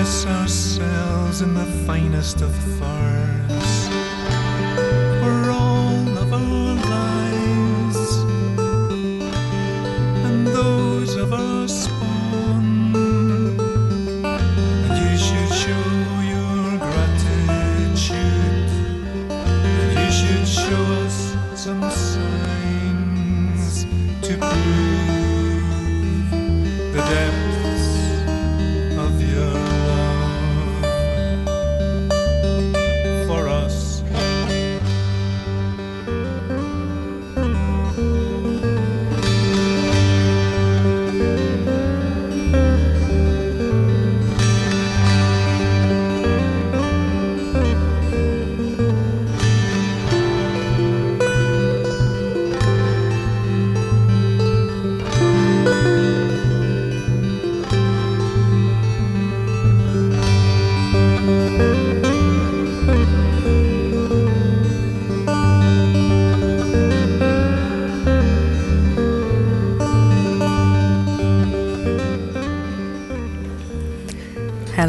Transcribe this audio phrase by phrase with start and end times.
[0.00, 3.59] dress ourselves in the finest of furs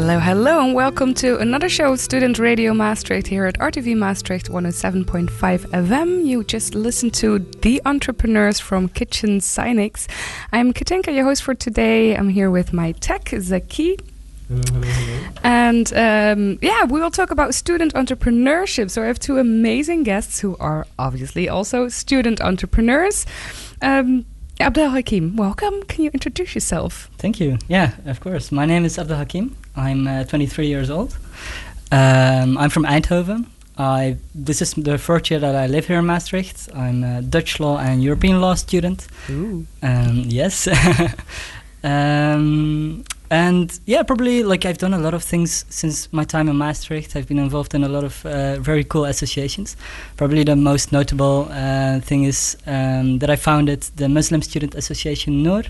[0.04, 4.50] Hello, hello, and welcome to another show, of Student Radio Maastricht, here at RTV Maastricht
[4.50, 6.26] 107.5 FM.
[6.26, 10.08] You just listened to The Entrepreneurs from Kitchen Sinex.
[10.52, 12.16] I'm Katinka, your host for today.
[12.16, 13.96] I'm here with my tech, Zaki.
[15.44, 18.90] And um, yeah, we will talk about student entrepreneurship.
[18.90, 23.24] So I have two amazing guests who are obviously also student entrepreneurs.
[23.80, 24.26] Um,
[24.62, 25.82] Abdel Hakim, welcome.
[25.88, 27.10] Can you introduce yourself?
[27.18, 27.58] Thank you.
[27.66, 28.52] Yeah, of course.
[28.52, 29.56] My name is Abdel Hakim.
[29.74, 31.18] I'm uh, 23 years old.
[31.90, 33.46] Um, I'm from Eindhoven.
[33.76, 36.68] I this is the fourth year that I live here in Maastricht.
[36.76, 39.08] I'm a Dutch law and European law student.
[39.30, 39.66] Ooh.
[39.82, 40.68] Um, yes.
[41.82, 46.56] um, and yeah, probably like I've done a lot of things since my time in
[46.58, 47.16] Maastricht.
[47.16, 49.74] I've been involved in a lot of uh, very cool associations.
[50.18, 55.42] Probably the most notable uh, thing is um, that I founded the Muslim Student Association
[55.42, 55.62] Noor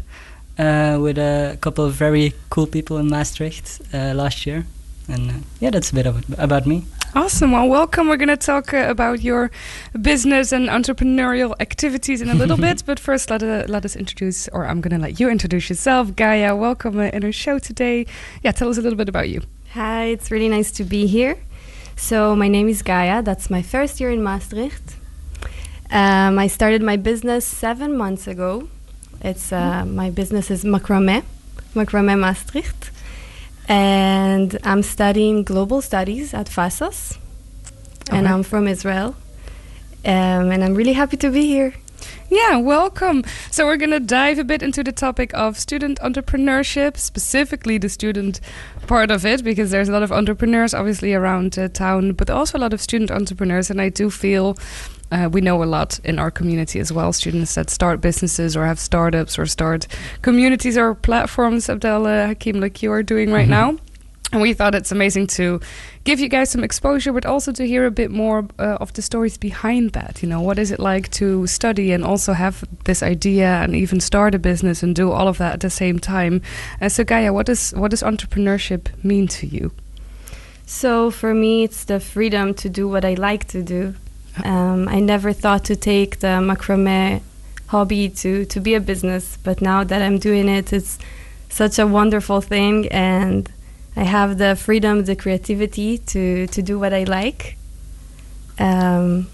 [0.58, 4.66] uh, with a couple of very cool people in Maastricht uh, last year.
[5.12, 6.84] And uh, yeah, that's a bit of, about me.
[7.14, 7.52] Awesome.
[7.52, 8.08] Well, welcome.
[8.08, 9.50] We're going to talk uh, about your
[10.00, 12.82] business and entrepreneurial activities in a little bit.
[12.86, 16.16] But first, let, uh, let us introduce, or I'm going to let you introduce yourself.
[16.16, 18.06] Gaia, welcome uh, in our show today.
[18.42, 19.42] Yeah, tell us a little bit about you.
[19.74, 21.36] Hi, it's really nice to be here.
[21.96, 23.22] So, my name is Gaia.
[23.22, 24.96] That's my first year in Maastricht.
[25.90, 28.70] Um, I started my business seven months ago.
[29.20, 31.22] It's uh, my business is macrame,
[31.74, 32.90] macrame Maastricht,
[33.68, 37.18] and I'm studying global studies at FASOS,
[38.10, 38.34] and Okay.
[38.34, 39.14] I'm from Israel,
[40.04, 41.74] um, and I'm really happy to be here.
[42.30, 43.24] Yeah, welcome.
[43.50, 47.88] So, we're going to dive a bit into the topic of student entrepreneurship, specifically the
[47.88, 48.40] student
[48.86, 52.58] part of it, because there's a lot of entrepreneurs obviously around uh, town, but also
[52.58, 53.70] a lot of student entrepreneurs.
[53.70, 54.56] And I do feel
[55.10, 58.64] uh, we know a lot in our community as well students that start businesses or
[58.64, 59.86] have startups or start
[60.22, 63.50] communities or platforms, Abdel uh, Hakim, like you are doing right Mhm.
[63.50, 63.76] now.
[64.32, 65.60] And we thought it's amazing to
[66.04, 69.02] give you guys some exposure, but also to hear a bit more uh, of the
[69.02, 70.22] stories behind that.
[70.22, 74.00] You know, what is it like to study and also have this idea and even
[74.00, 76.40] start a business and do all of that at the same time?
[76.80, 79.70] Uh, so, Gaia, what does what does entrepreneurship mean to you?
[80.64, 83.94] So for me, it's the freedom to do what I like to do.
[84.42, 87.20] Um, I never thought to take the macrame
[87.66, 90.98] hobby to, to be a business, but now that I'm doing it, it's
[91.50, 93.50] such a wonderful thing, and
[93.96, 97.56] I have the freedom, the creativity to to do what I like.
[98.58, 99.28] Um,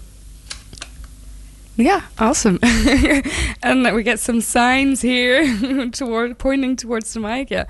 [1.79, 2.59] Yeah, awesome.
[3.63, 5.45] and we get some signs here
[5.93, 7.49] toward pointing towards the mic.
[7.49, 7.65] Yeah,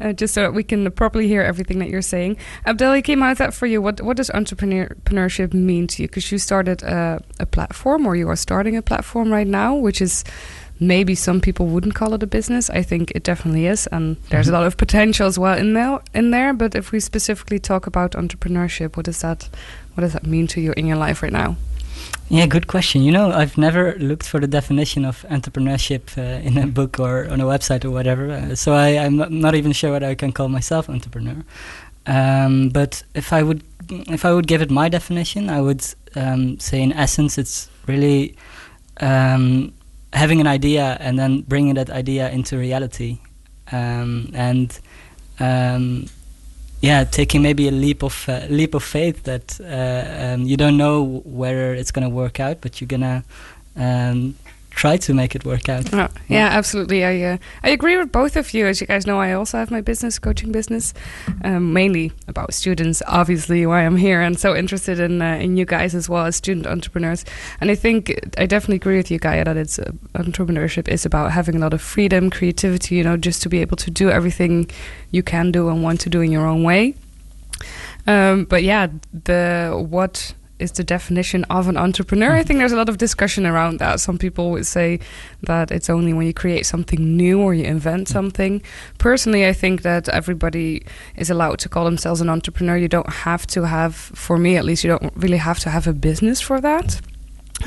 [0.00, 2.38] uh, just so that we can properly hear everything that you're saying.
[2.66, 3.80] Abdelhakim, how's that for you?
[3.80, 6.08] What what does entrepreneurship mean to you?
[6.08, 10.02] Because you started a, a platform, or you are starting a platform right now, which
[10.02, 10.24] is
[10.86, 12.70] maybe some people wouldn't call it a business.
[12.70, 16.00] I think it definitely is, and there's a lot of potential as well in there.
[16.14, 19.48] In there, but if we specifically talk about entrepreneurship, what does that
[19.94, 21.56] what does that mean to you in your life right now?
[22.28, 23.02] Yeah, good question.
[23.02, 27.28] You know, I've never looked for the definition of entrepreneurship uh, in a book or
[27.28, 28.30] on a website or whatever.
[28.30, 31.44] Uh, so I, I'm not, not even sure whether I can call myself entrepreneur.
[32.06, 35.84] Um, but if I would, if I would give it my definition, I would
[36.16, 38.34] um, say, in essence, it's really
[39.00, 39.74] um,
[40.12, 43.18] having an idea and then bringing that idea into reality,
[43.70, 44.78] um, and
[45.40, 46.06] um,
[46.80, 50.76] yeah, taking maybe a leap of uh, leap of faith that uh, um, you don't
[50.76, 53.24] know whether it's gonna work out, but you're gonna
[53.76, 54.34] um,
[54.74, 55.92] try to make it work out.
[55.92, 57.04] Yeah, yeah, absolutely.
[57.04, 58.66] I uh, I agree with both of you.
[58.66, 60.94] As you guys know, I also have my business, coaching business,
[61.44, 63.02] um, mainly about students.
[63.06, 66.36] Obviously, why I'm here and so interested in uh, in you guys as well as
[66.36, 67.24] student entrepreneurs.
[67.60, 71.32] And I think I definitely agree with you, Gaia, that it's uh, entrepreneurship is about
[71.32, 72.96] having a lot of freedom, creativity.
[72.96, 74.70] You know, just to be able to do everything
[75.10, 76.94] you can do and want to do in your own way.
[78.06, 82.32] Um, but yeah, the what is the definition of an entrepreneur?
[82.32, 84.00] I think there's a lot of discussion around that.
[84.00, 85.00] Some people would say
[85.42, 88.62] that it's only when you create something new or you invent something.
[88.98, 90.84] Personally, I think that everybody
[91.16, 92.76] is allowed to call themselves an entrepreneur.
[92.76, 95.86] You don't have to have, for me at least, you don't really have to have
[95.86, 97.00] a business for that.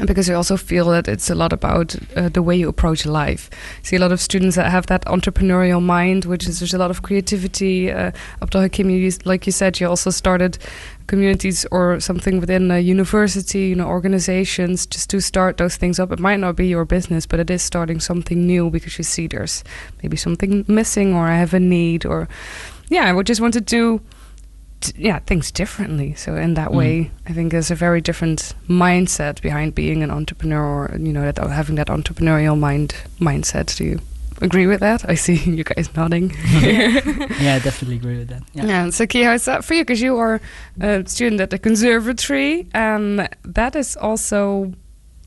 [0.06, 3.50] Because I also feel that it's a lot about uh, the way you approach life.
[3.80, 6.78] I see a lot of students that have that entrepreneurial mind, which is there's a
[6.78, 7.90] lot of creativity.
[7.90, 8.12] Uh,
[8.42, 10.58] Abdel Hakim, you, like you said, you also started
[11.08, 16.12] communities or something within a university, you know, organizations, just to start those things up.
[16.12, 19.28] It might not be your business, but it is starting something new because you see
[19.28, 19.64] there's
[20.04, 22.28] maybe something missing or I have a need or,
[22.90, 24.02] yeah, I would just want to do
[24.98, 26.76] yeah things differently so in that Mm.
[26.76, 31.22] way i think there's a very different mindset behind being an entrepreneur or you know
[31.32, 34.00] that having that entrepreneurial mind mindset to you
[34.46, 36.30] agree with that i see you guys nodding
[37.46, 38.44] yeah, I definitely agree with that.
[38.54, 38.66] Yeah.
[38.66, 39.82] yeah, so Kia, how's that for you?
[39.84, 40.40] Because you are
[40.80, 44.74] a student at the conservatory, and that is also,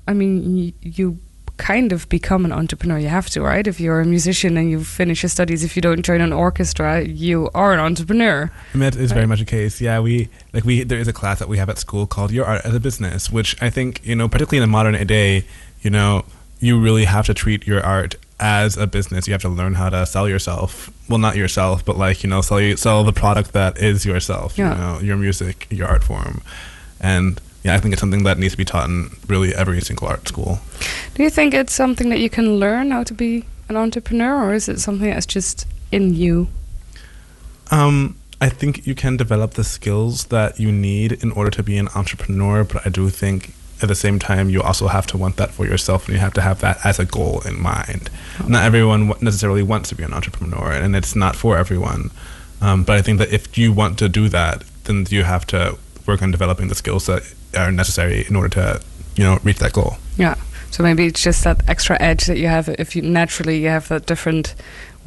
[0.06, 1.18] I mean, y- you
[1.58, 2.98] kind of become an entrepreneur.
[2.98, 3.66] You have to, right?
[3.66, 7.02] If you're a musician and you finish your studies, if you don't join an orchestra,
[7.02, 8.50] you are an entrepreneur.
[8.74, 9.80] I mean, that is very much a case.
[9.80, 12.46] Yeah, we like we there is a class that we have at school called Your
[12.46, 15.44] Art as a Business, which I think you know, particularly in the modern day,
[15.82, 16.24] you know,
[16.60, 19.26] you really have to treat your art as a business.
[19.26, 20.90] You have to learn how to sell yourself.
[21.08, 24.58] Well, not yourself, but like you know, sell you, sell the product that is yourself.
[24.58, 24.72] Yeah.
[24.72, 26.42] You know, your music, your art form,
[27.00, 30.08] and yeah, I think it's something that needs to be taught in really every single
[30.08, 30.60] art school.
[31.14, 34.54] Do you think it's something that you can learn how to be an entrepreneur, or
[34.54, 36.48] is it something that's just in you?
[37.70, 41.76] Um, I think you can develop the skills that you need in order to be
[41.76, 45.36] an entrepreneur, but I do think at the same time you also have to want
[45.36, 48.10] that for yourself, and you have to have that as a goal in mind.
[48.46, 52.10] Not everyone necessarily wants to be an entrepreneur, and it's not for everyone.
[52.60, 55.78] Um, but I think that if you want to do that, then you have to
[56.06, 57.22] work on developing the skills that
[57.56, 58.80] are necessary in order to,
[59.16, 59.96] you know, reach that goal.
[60.16, 60.34] Yeah.
[60.70, 63.88] So maybe it's just that extra edge that you have if you naturally you have
[63.88, 64.54] that different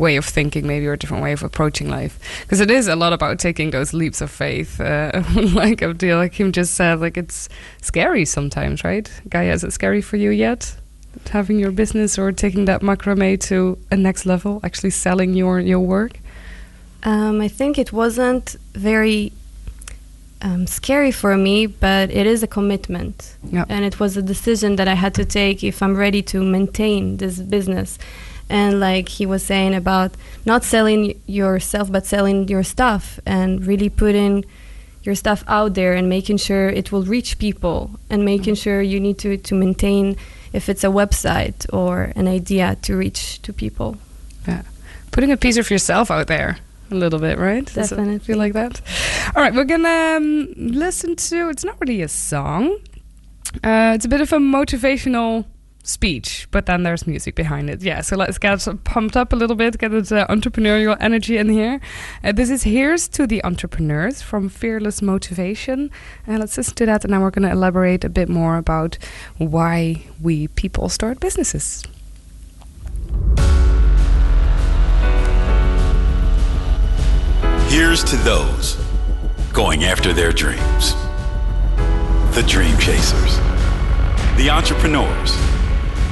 [0.02, 2.20] way of thinking, maybe or a different way of approaching life.
[2.42, 4.82] Because it is a lot about taking those leaps of faith.
[4.82, 7.48] Uh, like Abdel Hakim just said, like it's
[7.82, 9.10] scary sometimes, right?
[9.30, 10.76] Gaia, is it scary for you yet?
[11.30, 15.80] Having your business or taking that macrame to a next level, actually selling your your
[15.80, 16.14] work.
[17.04, 19.32] Um, I think it wasn't very
[20.42, 23.36] um, scary for me, but it is a commitment.
[23.44, 23.66] Yeah.
[23.70, 27.18] And it was a decision that I had to take if I'm ready to maintain
[27.18, 27.98] this business.
[28.52, 30.12] And like he was saying about
[30.46, 34.44] not selling yourself, but selling your stuff and really putting
[35.04, 39.00] your stuff out there and making sure it will reach people and making sure you
[39.00, 40.16] need to, to maintain
[40.54, 43.96] if it's a website or an idea to reach to people.
[44.48, 44.64] yeah
[45.12, 46.58] Putting a piece of yourself out there
[46.92, 47.66] a little bit, right?
[47.66, 48.20] Does it Definitely.
[48.20, 48.82] feel like that?
[49.36, 51.50] All right, we're gonna um, listen to.
[51.50, 52.78] It's not really a song.
[53.64, 55.46] Uh, it's a bit of a motivational
[55.84, 57.82] speech, but then there's music behind it.
[57.82, 61.50] Yeah, so let's get pumped up a little bit, get the uh, entrepreneurial energy in
[61.50, 61.80] here.
[62.24, 65.92] Uh, this is Here's to the Entrepreneurs from Fearless Motivation.
[66.28, 68.98] And let's listen to that, and then we're going to elaborate a bit more about
[69.38, 71.84] why we people start businesses.
[77.68, 78.76] Here's to those
[79.54, 80.94] going after their dreams.
[82.36, 83.38] The dream chasers,
[84.38, 85.36] the entrepreneurs,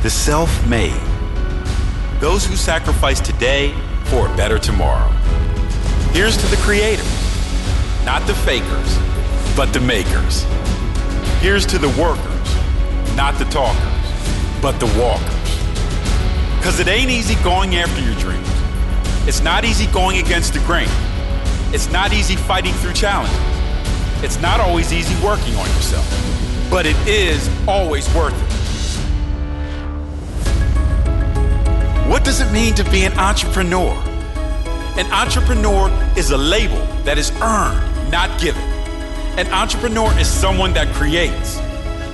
[0.03, 1.01] the self made,
[2.22, 3.74] those who sacrifice today
[4.06, 5.10] for a better tomorrow.
[6.13, 7.06] Here's to the creators,
[8.06, 8.98] not the fakers,
[9.58, 10.46] but the makers.
[11.41, 15.36] Here's to the workers, not the talkers, but the walkers.
[16.58, 18.48] Because it ain't easy going after your dreams.
[19.27, 20.89] It's not easy going against the grain.
[21.74, 23.38] It's not easy fighting through challenges.
[24.24, 26.08] It's not always easy working on yourself.
[26.70, 28.49] But it is always worth it.
[32.10, 33.94] What does it mean to be an entrepreneur?
[34.98, 38.63] An entrepreneur is a label that is earned, not given.
[39.38, 41.62] An entrepreneur is someone that creates,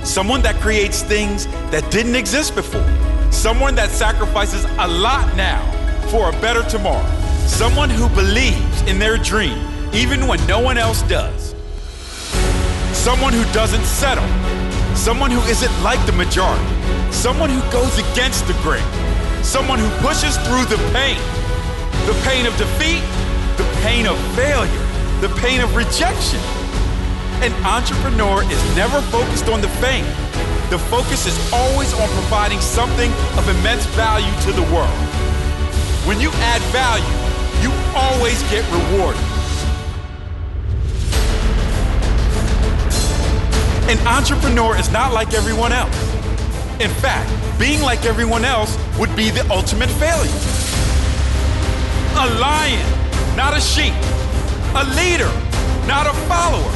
[0.06, 2.86] someone that creates things that didn't exist before,
[3.32, 5.64] someone that sacrifices a lot now
[6.10, 7.08] for a better tomorrow,
[7.46, 9.56] someone who believes in their dream
[9.94, 11.54] even when no one else does,
[12.92, 14.28] someone who doesn't settle,
[14.94, 16.66] someone who isn't like the majority,
[17.10, 18.84] someone who goes against the grain,
[19.46, 21.16] someone who pushes through the pain,
[22.10, 23.00] the pain of defeat,
[23.56, 24.86] the pain of failure,
[25.20, 26.40] the pain of rejection.
[27.46, 30.04] An entrepreneur is never focused on the fame.
[30.68, 34.98] The focus is always on providing something of immense value to the world.
[36.08, 37.06] When you add value,
[37.62, 39.22] you always get rewarded.
[43.88, 46.05] An entrepreneur is not like everyone else.
[46.78, 50.28] In fact, being like everyone else would be the ultimate failure.
[52.20, 52.84] A lion,
[53.34, 53.94] not a sheep.
[54.76, 55.32] A leader,
[55.88, 56.68] not a follower.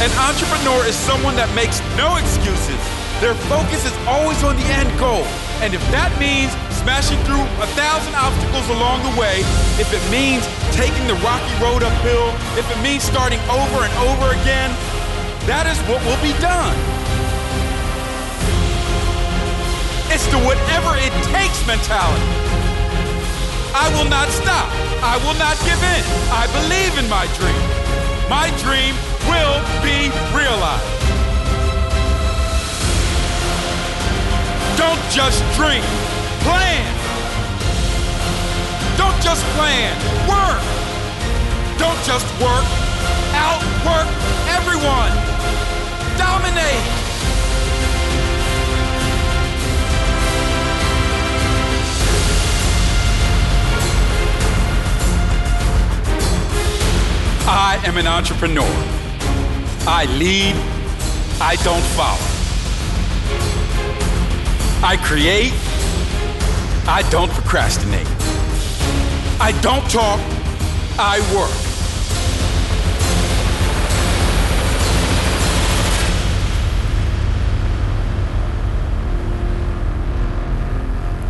[0.00, 2.80] An entrepreneur is someone that makes no excuses.
[3.20, 5.28] Their focus is always on the end goal.
[5.60, 9.44] And if that means smashing through a thousand obstacles along the way,
[9.76, 14.32] if it means taking the rocky road uphill, if it means starting over and over
[14.40, 14.72] again,
[15.46, 16.72] that is what will be done.
[20.08, 22.24] It's the whatever it takes mentality.
[23.76, 24.70] I will not stop.
[25.02, 26.02] I will not give in.
[26.30, 27.60] I believe in my dream.
[28.30, 28.94] My dream
[29.28, 30.86] will be realized.
[34.78, 35.82] Don't just dream,
[36.46, 36.88] plan.
[38.96, 39.92] Don't just plan,
[40.30, 40.62] work.
[41.76, 42.64] Don't just work,
[43.34, 44.08] outwork
[44.48, 45.33] everyone.
[46.16, 47.04] Dominate.
[57.46, 58.64] I am an entrepreneur.
[59.86, 60.56] I lead,
[61.40, 62.18] I don't follow.
[64.82, 65.52] I create,
[66.86, 68.06] I don't procrastinate.
[69.40, 70.20] I don't talk,
[70.98, 71.63] I work.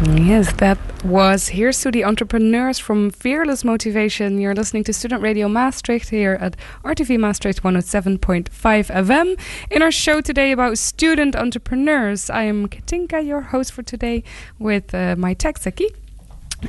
[0.06, 4.38] Yes, that was Here's to the Entrepreneurs from Fearless Motivation.
[4.38, 9.40] You're listening to Student Radio Maastricht here at RTV Maastricht 107.5 FM.
[9.70, 14.24] In our show today about student entrepreneurs, I am Katinka, your host for today,
[14.58, 15.88] with uh, my tech Zaki.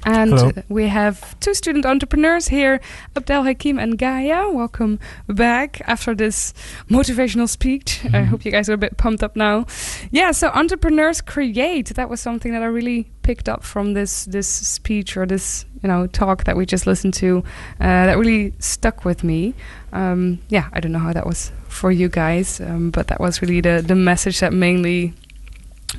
[0.04, 0.52] And Hello.
[0.70, 2.80] we have two student entrepreneurs here,
[3.16, 4.50] Abdel Hakim and Gaia.
[4.50, 6.54] Welcome back after this
[6.90, 8.02] motivational speech.
[8.14, 9.66] I hope you guys are a bit pumped up now.
[10.12, 11.88] Yeah, so entrepreneurs create.
[11.96, 15.90] That was something that I really picked up from this this speech or this you
[15.90, 17.44] know talk that we just listened to.
[17.80, 19.54] Uh, that really stuck with me.
[19.94, 23.42] Um, yeah, I don't know how that was for you guys, um, but that was
[23.42, 25.14] really the the message that mainly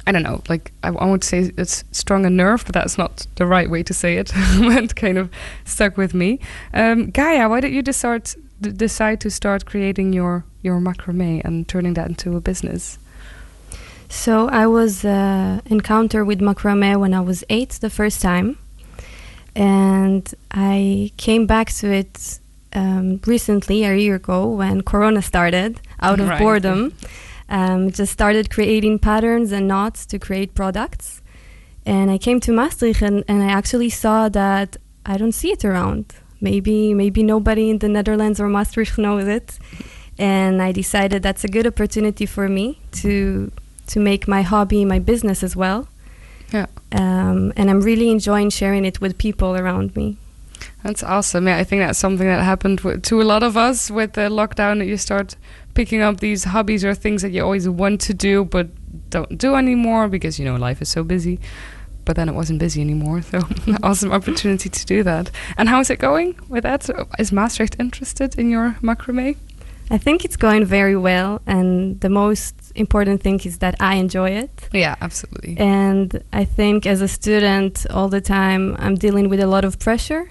[0.07, 3.27] I don't know, like I, I won't say it's strong a nerve, but that's not
[3.37, 4.33] the right way to say it.
[4.37, 5.29] it kind of
[5.65, 6.39] stuck with me.
[6.75, 11.95] Um, Gaia, why did you decide decide to start creating your your macrame and turning
[11.95, 12.99] that into a business?
[14.09, 18.57] So I was uh, encounter with macrame when I was eight the first time,
[19.55, 22.39] and I came back to it
[22.73, 26.39] um, recently a year ago when Corona started out of Right.
[26.39, 26.93] boredom.
[27.49, 31.23] Um, just started creating patterns and knots to create products,
[31.85, 35.65] and I came to Maastricht and, and I actually saw that I don't see it
[35.65, 36.15] around.
[36.41, 39.59] Maybe maybe nobody in the Netherlands or Maastricht knows it,
[40.19, 43.53] and I decided that's a good opportunity for me to
[43.87, 45.89] to make my hobby my business as well.
[46.53, 46.67] Yeah.
[46.93, 50.17] Um, and I'm really enjoying sharing it with people around me.
[50.87, 51.49] That's awesome.
[51.49, 54.29] Yeah, I think that's something that happened w- to a lot of us with the
[54.41, 54.79] lockdown.
[54.79, 55.37] That you start
[55.75, 58.67] picking up these hobbies or things that you always want to do but
[59.11, 61.39] don't do anymore because you know life is so busy.
[62.07, 63.21] but then it wasn't busy anymore.
[63.23, 63.39] So
[63.83, 65.31] awesome opportunity to do that.
[65.59, 66.89] And how is it going with that?
[67.19, 69.37] Is Maastricht interested in your macrame?
[69.91, 74.31] I think it's going very well, and the most important thing is that I enjoy
[74.45, 74.55] it.
[74.73, 75.57] Yeah, absolutely.
[75.59, 79.79] And I think as a student, all the time I'm dealing with a lot of
[79.79, 80.25] pressure.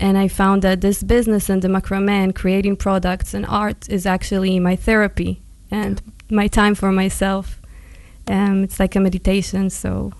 [0.00, 4.06] And I found that this business and the macrame and creating products and art is
[4.06, 5.40] actually my therapy
[5.70, 7.60] and my time for myself.
[8.26, 10.12] Um, it's like a meditation, so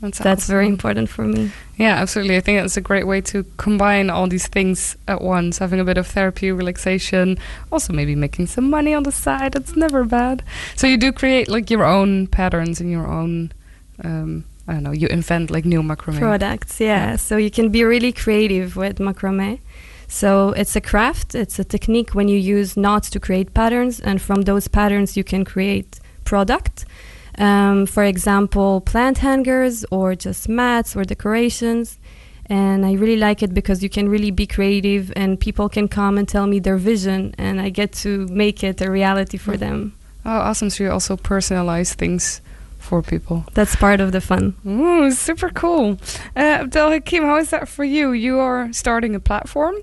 [0.00, 1.50] That's, that's very important for me.
[1.76, 2.36] Yeah, absolutely.
[2.36, 5.58] I think that's a great way to combine all these things at once.
[5.58, 7.36] Having a bit of therapy, relaxation,
[7.70, 9.54] also maybe making some money on the side.
[9.54, 10.42] It's never bad.
[10.76, 13.52] So you do create like your own patterns and your own.
[14.02, 14.92] Um, I don't know.
[15.02, 16.18] You invent like new macrame.
[16.28, 17.16] products yeah.
[17.26, 19.58] so you can be really creative with macrame
[20.20, 24.16] so it's a craft it's a technique when you use knots to create patterns and
[24.26, 25.90] from those patterns you can create
[26.32, 26.76] product
[27.38, 31.86] um, for example plant hangers or just mats or decorations
[32.46, 36.14] and i really like it because you can really be creative and people can come
[36.18, 39.60] and tell me their vision and i get to make it a reality for Mm.
[39.66, 39.78] them
[40.22, 40.68] Oh, awesome!
[40.68, 42.42] So you also personalize things
[42.90, 43.44] for people.
[43.54, 45.86] that's part of the fun Ooh, super cool.
[46.36, 48.10] Uh, Abdel Hakim, how is that for you?
[48.10, 49.76] You are starting a platform.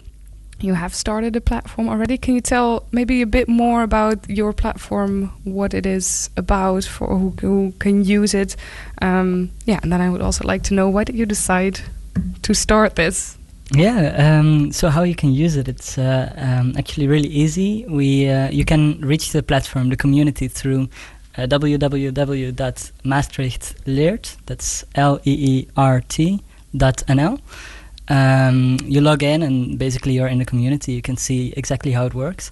[0.60, 2.18] You have started a platform already.
[2.18, 7.08] Can you tell maybe a bit more about your platform, what it is about, for
[7.08, 8.56] who, who can use it?
[9.02, 11.80] Um, yeah, and then I would also like to know why did you decide
[12.42, 13.38] to start this?
[13.72, 14.00] Yeah.
[14.26, 15.68] Um, so how you can use it?
[15.68, 17.86] It's uh, um, actually really easy.
[17.88, 20.88] We uh, you can reach the platform, the community through
[21.38, 24.38] uh, www.maastrichtleert.
[24.46, 26.42] That's L E E R T
[26.76, 27.40] dot nl.
[28.10, 30.94] Um, you log in and basically you're in the community.
[30.94, 32.52] You can see exactly how it works.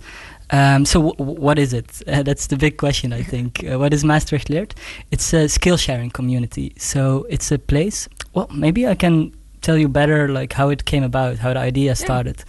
[0.52, 2.02] Um, so w- what is it?
[2.08, 3.64] Uh, that's the big question, I think.
[3.66, 4.76] Uh, what is Maastricht Leert?
[5.12, 6.74] It's a skill sharing community.
[6.78, 8.08] So it's a place.
[8.34, 11.96] Well, maybe I can tell you better, like how it came about, how the idea
[11.96, 12.44] started.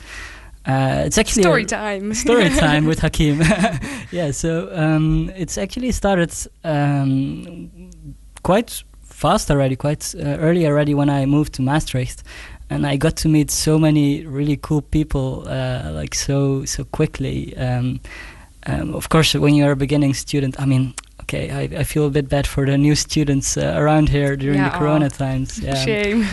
[0.67, 2.13] Uh, it's actually Story time.
[2.27, 3.41] story time with Hakim.
[4.11, 7.71] yeah, so um, it's actually started um,
[8.43, 12.25] quite fast already, quite uh, early already when I moved to Maastricht,
[12.69, 17.57] and I got to meet so many really cool people, uh, like so so quickly.
[17.57, 18.01] Um,
[18.67, 20.95] um, of course, when you're a beginning student, I mean.
[21.29, 24.59] Okay, I, I feel a bit bad for the new students uh, around here during
[24.59, 25.09] Yeah, the Corona aw.
[25.09, 25.59] times.
[25.59, 25.75] Yeah.
[25.85, 26.25] Shame.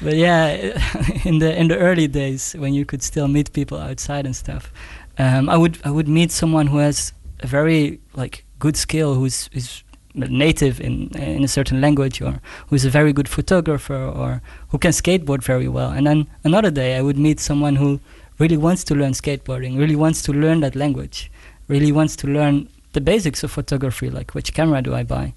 [0.00, 0.48] but yeah,
[1.24, 4.72] in the in the early days when you could still meet people outside and stuff,
[5.18, 9.50] um, I would I would meet someone who has a very like good skill, who's
[9.52, 14.78] who's native in in a certain language, or who's a very good photographer, or who
[14.78, 15.90] can skateboard very well.
[15.90, 18.00] And then another day, I would meet someone who
[18.38, 21.30] really wants to learn skateboarding, really wants to learn that language,
[21.68, 25.34] really wants to learn the basics of photography, like which camera do I buy,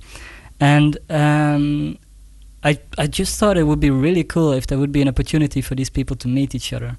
[0.59, 1.97] and um,
[2.63, 5.61] I I just thought it would be really cool if there would be an opportunity
[5.61, 6.97] for these people to meet each other,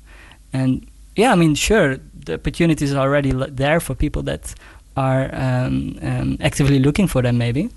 [0.52, 4.54] and yeah, I mean, sure, the opportunities are already l- there for people that
[4.96, 7.70] are um, um, actively looking for them, maybe.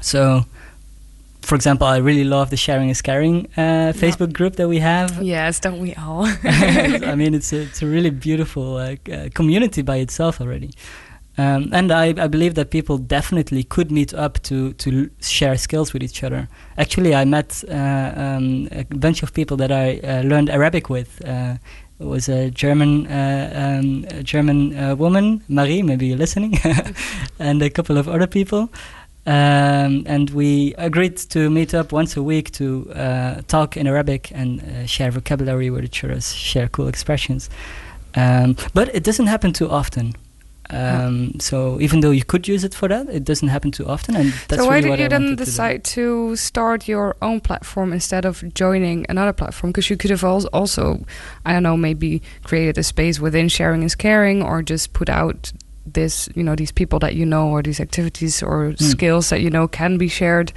[0.00, 0.44] So,
[1.42, 5.22] for example, I really love the sharing is caring uh, Facebook group that we have.
[5.22, 6.24] yes, don't we all?
[6.44, 10.70] I mean, it's a, it's a really beautiful uh, uh, community by itself already.
[11.36, 15.92] Um, and I, I believe that people definitely could meet up to, to share skills
[15.92, 16.48] with each other.
[16.78, 21.24] Actually, I met uh, um, a bunch of people that I uh, learned Arabic with.
[21.26, 21.56] Uh,
[21.98, 26.58] it was a German uh, um, a German uh, woman, Marie, maybe you're listening,
[27.38, 28.70] and a couple of other people.
[29.26, 34.30] Um, and we agreed to meet up once a week to uh, talk in Arabic
[34.34, 37.48] and share vocabulary with each other, share cool expressions.
[38.16, 40.14] Um, but it doesn't happen too often.
[40.70, 44.16] Um, So even though you could use it for that, it doesn't happen too often,
[44.16, 46.88] and that's so why really did what you I then wanted to decide to, start
[46.88, 49.72] your own platform instead of joining another platform?
[49.72, 51.04] Because you could have also,
[51.44, 55.52] I don't know, maybe created a space within sharing is caring, or just put out
[55.92, 58.74] this, you know, these people that you know, or these activities or Hmm.
[58.76, 60.52] skills that you know can be shared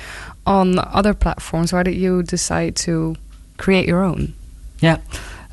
[0.46, 1.74] on other platforms.
[1.74, 3.16] Why did you decide to
[3.58, 4.34] create your own?
[4.80, 4.98] Yeah.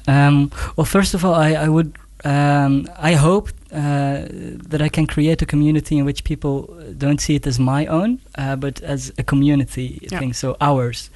[0.06, 1.92] Um, well, first of all, I, I would,
[2.24, 4.26] um, I hope uh,
[4.70, 6.54] that I can create a community in which people
[6.98, 10.18] don't see it as my own, uh, but as a community Yeah.
[10.20, 11.10] thing, so ours.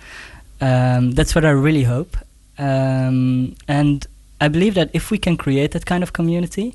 [0.60, 2.16] Um, that's what I really hope.
[2.58, 4.06] Um, and
[4.40, 6.74] I believe that if we can create that kind of community,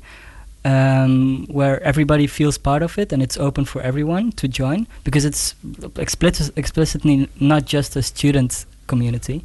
[0.64, 5.24] um, where everybody feels part of it and it's open for everyone to join, because
[5.26, 5.54] it's
[5.98, 9.44] explicit, explicitly not just a student community.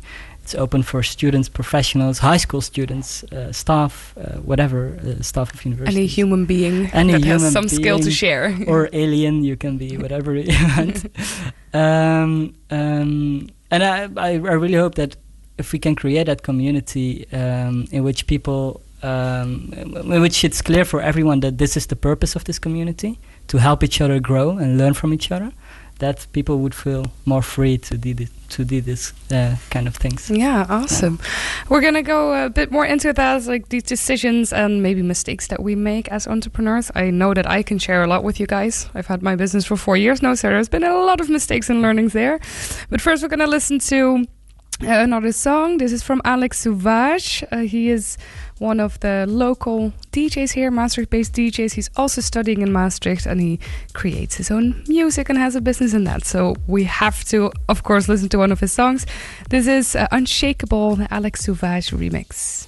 [0.50, 5.64] It's open for students, professionals, high school students, uh, staff, uh, whatever, uh, staff of
[5.64, 5.96] universities.
[5.96, 8.58] Any human being Any that has human some skill to share.
[8.68, 11.06] or alien, you can be whatever you want.
[11.76, 15.18] um, um, and I, I, I really hope that
[15.60, 20.84] if we can create that community um, in which people, um, in which it's clear
[20.84, 24.58] for everyone that this is the purpose of this community, to help each other grow
[24.58, 25.52] and learn from each other,
[26.00, 29.96] that people would feel more free to do this, to do this uh, kind of
[29.96, 30.30] things.
[30.30, 31.20] Yeah, awesome.
[31.70, 35.62] We're gonna go a bit more into that, like these decisions and maybe mistakes that
[35.62, 36.92] we make as entrepreneurs.
[36.96, 38.90] I know that I can share a lot with you guys.
[38.94, 41.70] I've had my business for four years now, so there's been a lot of mistakes
[41.70, 42.40] and learnings there.
[42.90, 44.26] But first, we're gonna listen to
[44.82, 45.78] uh, another song.
[45.78, 47.44] This is from Alex Sauvage.
[47.52, 48.18] Uh, he is
[48.60, 51.74] one of the local DJs here, Maastricht based DJs.
[51.74, 53.60] He's also studying in Maastricht and he
[53.94, 56.26] creates his own music and has a business in that.
[56.26, 59.06] So we have to, of course, listen to one of his songs.
[59.50, 62.68] This is uh, Unshakable, the Alex Sauvage remix.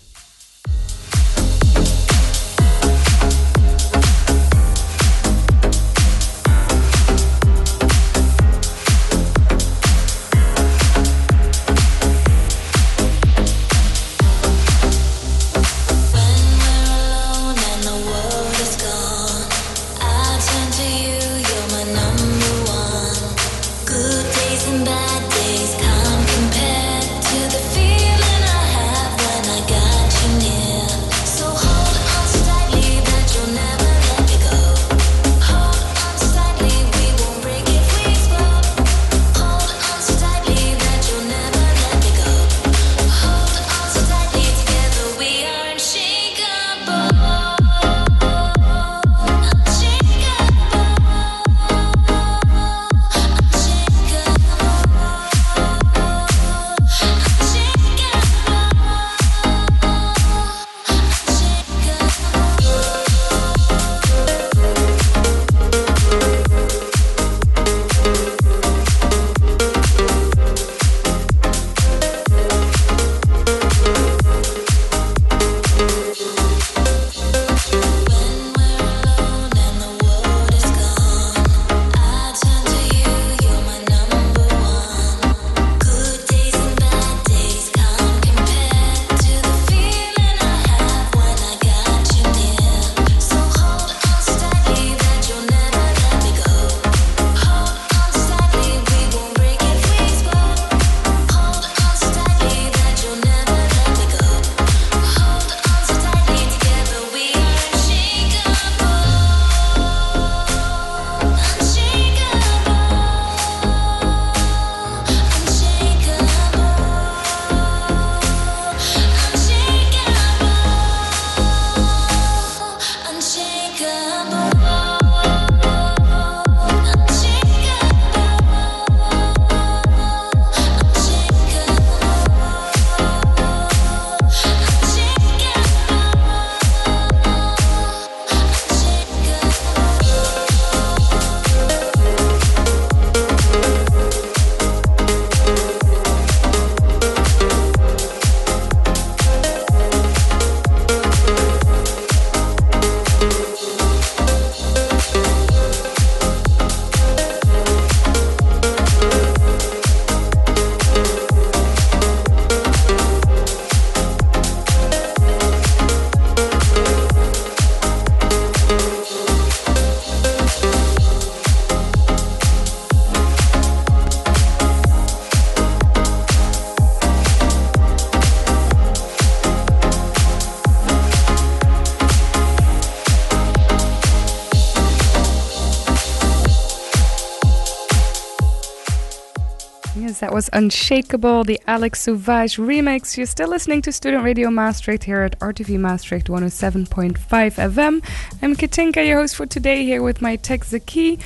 [190.42, 193.16] Was Unshakable, the Alex Sauvage remix.
[193.16, 198.04] You're still listening to Student Radio Maastricht here at RTV Maastricht 107.5 FM.
[198.42, 201.20] I'm Katinka, your host for today, here with my tech Zaki.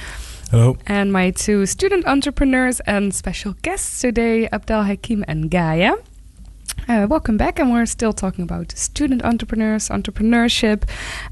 [0.51, 0.75] Hello.
[0.85, 5.93] And my two student entrepreneurs and special guests today, Abdel Hakim and Gaia.
[6.89, 10.83] Uh, welcome back, and we're still talking about student entrepreneurs, entrepreneurship.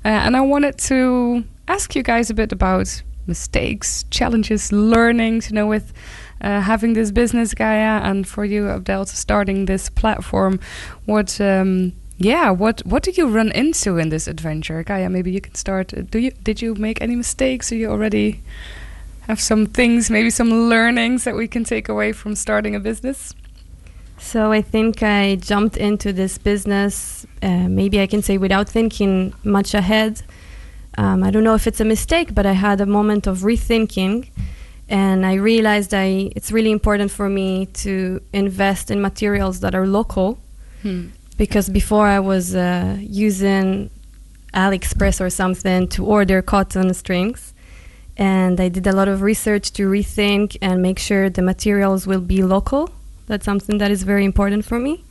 [0.06, 5.56] Uh, and I wanted to ask you guys a bit about mistakes, challenges, learnings, you
[5.56, 5.94] know, with
[6.42, 10.60] uh, having this business, Gaia, and for you, Abdel, starting this platform.
[11.06, 15.10] What, um, yeah, what what did you run into in this adventure, Gaia?
[15.10, 15.94] Maybe you can start.
[16.12, 17.70] Do you did you make any mistakes?
[17.70, 18.42] Do you already
[19.28, 23.34] have some things, maybe some learnings that we can take away from starting a business?
[24.18, 29.34] So I think I jumped into this business, uh, maybe I can say without thinking
[29.44, 30.22] much ahead.
[30.98, 34.30] Um, I don't know if it's a mistake, but I had a moment of rethinking
[34.90, 39.88] and I realized I it's really important for me to invest in materials that are
[39.88, 40.38] local
[40.82, 41.08] Hmm.
[41.38, 43.90] because before I was uh, using
[44.54, 47.54] AliExpress or something to order cotton strings.
[48.18, 52.22] And I did a lot of research to rethink and make sure the materials will
[52.22, 52.92] be local.
[53.28, 55.04] That's something that is very important for me.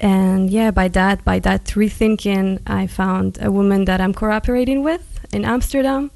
[0.00, 5.24] And yeah, by that, by that rethinking, I found a woman that I'm cooperating with
[5.32, 6.10] in Amsterdam.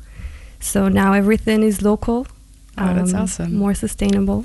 [0.61, 2.27] So now everything is local.
[2.79, 3.55] Oh, that's um, awesome.
[3.55, 4.45] More sustainable.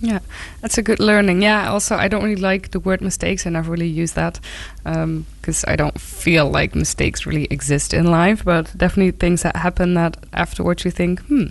[0.00, 0.18] Yeah,
[0.60, 1.42] that's a good learning.
[1.42, 3.46] Yeah, also, I don't really like the word mistakes.
[3.46, 4.40] I never really use that
[4.84, 9.94] because I don't feel like mistakes really exist in life, but definitely things that happen
[9.94, 11.46] that afterwards you think, hmm,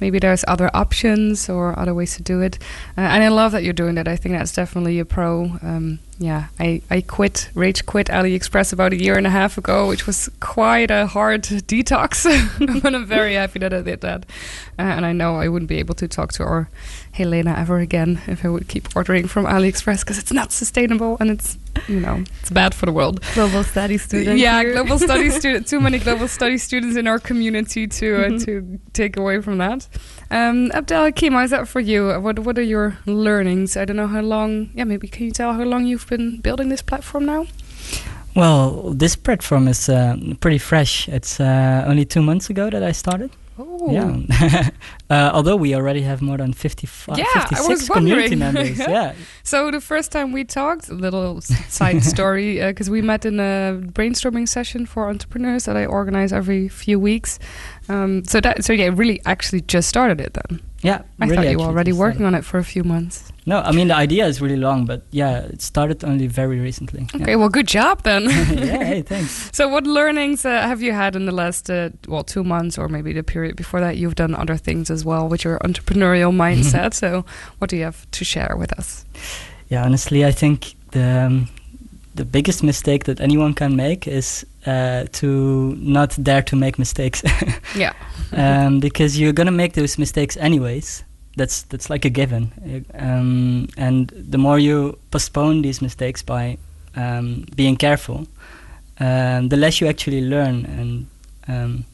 [0.00, 2.58] maybe there's other options or other ways to do it.
[2.96, 4.08] Uh, and I love that you're doing that.
[4.08, 5.58] I think that's definitely a pro.
[5.62, 9.88] Um, yeah, I, I quit, rage quit AliExpress about a year and a half ago,
[9.88, 12.24] which was quite a hard detox.
[12.82, 14.26] but I'm very happy that I did that.
[14.78, 16.68] Uh, and I know I wouldn't be able to talk to our
[17.12, 21.30] Helena ever again if I would keep ordering from AliExpress because it's not sustainable and
[21.30, 21.56] it's,
[21.88, 23.22] you know, it's bad for the world.
[23.34, 24.38] Global study student.
[24.38, 24.72] yeah, here.
[24.72, 25.66] global study student.
[25.72, 29.88] Too many global study students in our community to uh, to take away from that.
[30.30, 32.20] Um, Abdel Kima, is that for you?
[32.20, 33.76] What What are your learnings?
[33.76, 34.70] I don't know how long.
[34.74, 37.46] Yeah, maybe can you tell how long you've been building this platform now?
[38.34, 41.08] Well, this platform is uh, pretty fresh.
[41.08, 43.30] It's uh, only two months ago that I started.
[43.60, 44.70] Oh, Yeah.
[45.10, 48.78] uh, although we already have more than 55, Yeah, 56 community members.
[48.96, 49.14] yeah.
[49.42, 53.78] So the first time we talked, a little side story, because we met in a
[53.92, 57.38] brainstorming session for entrepreneurs that I organize every few weeks.
[57.88, 60.60] Um, so that, so yeah, really actually just started it then.
[60.82, 61.02] Yeah.
[61.20, 63.32] I really thought you were already working on it for a few months.
[63.46, 67.06] No, I mean the idea is really long, but yeah, it started only very recently.
[67.14, 67.22] Yeah.
[67.22, 68.24] Okay, well, good job then.
[68.30, 69.50] yeah, hey, thanks.
[69.52, 72.88] So, what learnings uh, have you had in the last, uh, well, two months or
[72.88, 73.96] maybe the period before that?
[73.96, 76.94] You've done other things as well with your entrepreneurial mindset.
[76.94, 77.24] so,
[77.58, 79.04] what do you have to share with us?
[79.68, 81.48] Yeah, honestly, I think the um,
[82.20, 85.26] the biggest mistake that anyone can make is uh, to
[85.80, 87.22] not dare to make mistakes,
[87.76, 87.92] Yeah.
[88.32, 91.04] um, because you're gonna make those mistakes anyways.
[91.36, 92.44] That's that's like a given,
[92.94, 96.58] um, and the more you postpone these mistakes by
[96.96, 98.26] um, being careful,
[98.98, 100.66] um, the less you actually learn.
[100.78, 101.06] And
[101.48, 101.84] um,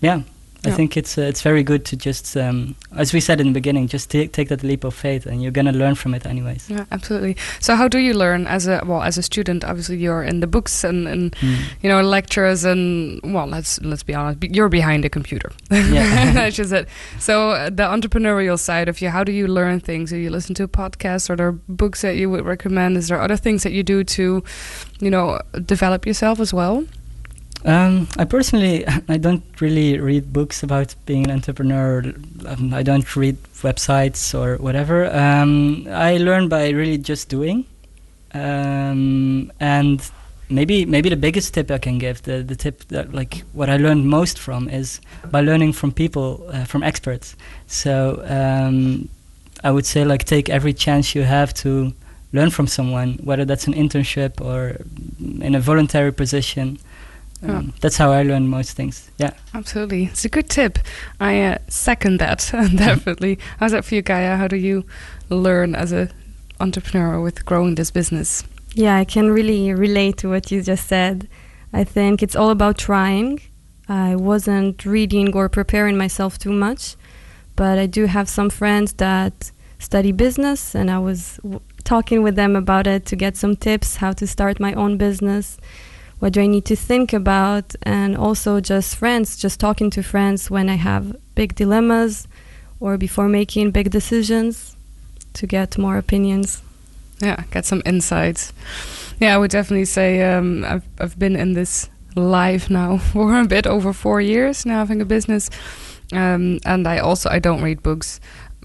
[0.00, 0.22] yeah,
[0.64, 0.74] I Yeah.
[0.76, 3.86] think it's uh, it's very good to just, um, as we said in the beginning,
[3.86, 6.68] just take take that leap of faith, and you're gonna learn from it anyways.
[6.68, 7.36] Yeah, absolutely.
[7.60, 9.62] So, how do you learn as a well as a student?
[9.64, 11.56] Obviously, you're in the books and, and Mm.
[11.82, 15.52] you know lectures and well, let's let's be honest, you're behind a computer.
[15.70, 16.32] Yeah.
[16.38, 16.88] That's just it.
[17.20, 20.10] So, uh, the entrepreneurial side of you, how do you learn things?
[20.10, 22.96] Do you listen to podcasts or there books that you would recommend?
[22.96, 24.42] Is there other things that you do to,
[25.00, 26.84] you know, develop yourself as well?
[27.64, 32.04] Um, I personally, I don't really read books about being an entrepreneur.
[32.46, 35.06] Um, I don't read websites or whatever.
[35.14, 37.64] Um, I learn by really just doing.
[38.34, 40.02] Um, and
[40.50, 43.76] maybe maybe the biggest tip I can give, the the tip that like what I
[43.76, 47.36] learned most from is by learning from people, uh, from experts.
[47.66, 49.08] So um,
[49.64, 51.92] I would say like take every chance you have to
[52.32, 54.76] learn from someone, whether that's an internship or
[55.40, 56.78] in a voluntary position.
[57.42, 57.62] Um, Yeah.
[57.80, 59.10] That's how I learn most things.
[59.18, 59.30] Yeah.
[59.54, 60.78] Absolutely, it's a good tip.
[61.20, 63.38] I uh, second that definitely.
[63.60, 64.36] How's that for you, Gaia?
[64.36, 64.84] How do you
[65.30, 66.08] learn as a
[66.60, 68.44] entrepreneur with growing this business?
[68.74, 71.28] Yeah, I can really relate to what you just said.
[71.72, 73.40] I think it's all about trying.
[73.88, 76.96] I wasn't reading or preparing myself too much,
[77.56, 82.34] but I do have some friends that study business, and I was w- talking with
[82.36, 85.58] them about it to get some tips how to start my own business,
[86.18, 90.50] what do I need to think about, and also just friends, just talking to friends
[90.50, 92.26] when I have big dilemmas
[92.80, 94.76] or before making big decisions
[95.34, 96.62] to get more opinions.
[97.20, 98.52] Yeah, get some insights.
[99.20, 103.46] Yeah, I would definitely say um, I've I've been in this life now for a
[103.46, 105.50] bit over four years now, having a business,
[106.12, 108.20] um, and I also I don't read books.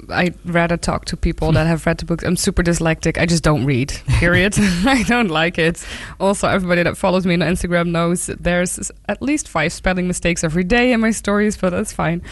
[0.09, 2.23] I rather talk to people that have read the books.
[2.23, 3.19] I'm super dyslexic.
[3.19, 3.93] I just don't read.
[4.07, 4.55] Period.
[4.59, 5.85] I don't like it.
[6.19, 10.63] Also, everybody that follows me on Instagram knows there's at least five spelling mistakes every
[10.63, 12.23] day in my stories, but that's fine.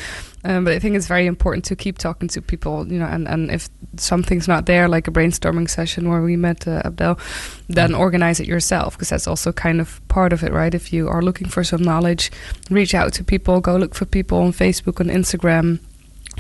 [0.44, 3.28] Um, but I think it's very important to keep talking to people, you know, and,
[3.28, 7.20] and if something's not there, like a brainstorming session where we met uh, Abdel,
[7.68, 10.74] then organize it yourself because that's also kind of part of it, right?
[10.74, 12.32] If you are looking for some knowledge,
[12.72, 15.80] reach out to people, go look for people on Facebook, on Instagram,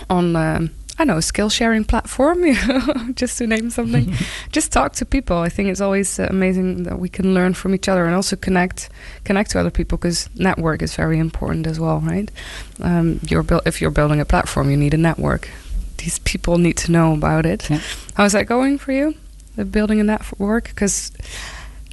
[0.10, 4.14] on um, I know, skill sharing platform, you know, just to name something.
[4.52, 5.38] just talk to people.
[5.38, 8.36] I think it's always uh, amazing that we can learn from each other and also
[8.36, 8.88] connect
[9.24, 12.30] connect to other people because network is very important as well, right?
[12.82, 15.50] Um, you're build if you're building a platform, you need a network.
[15.98, 17.68] These people need to know about it.
[17.68, 17.82] Yeah.
[18.14, 19.16] How's that going for you?
[19.56, 21.12] The building a network because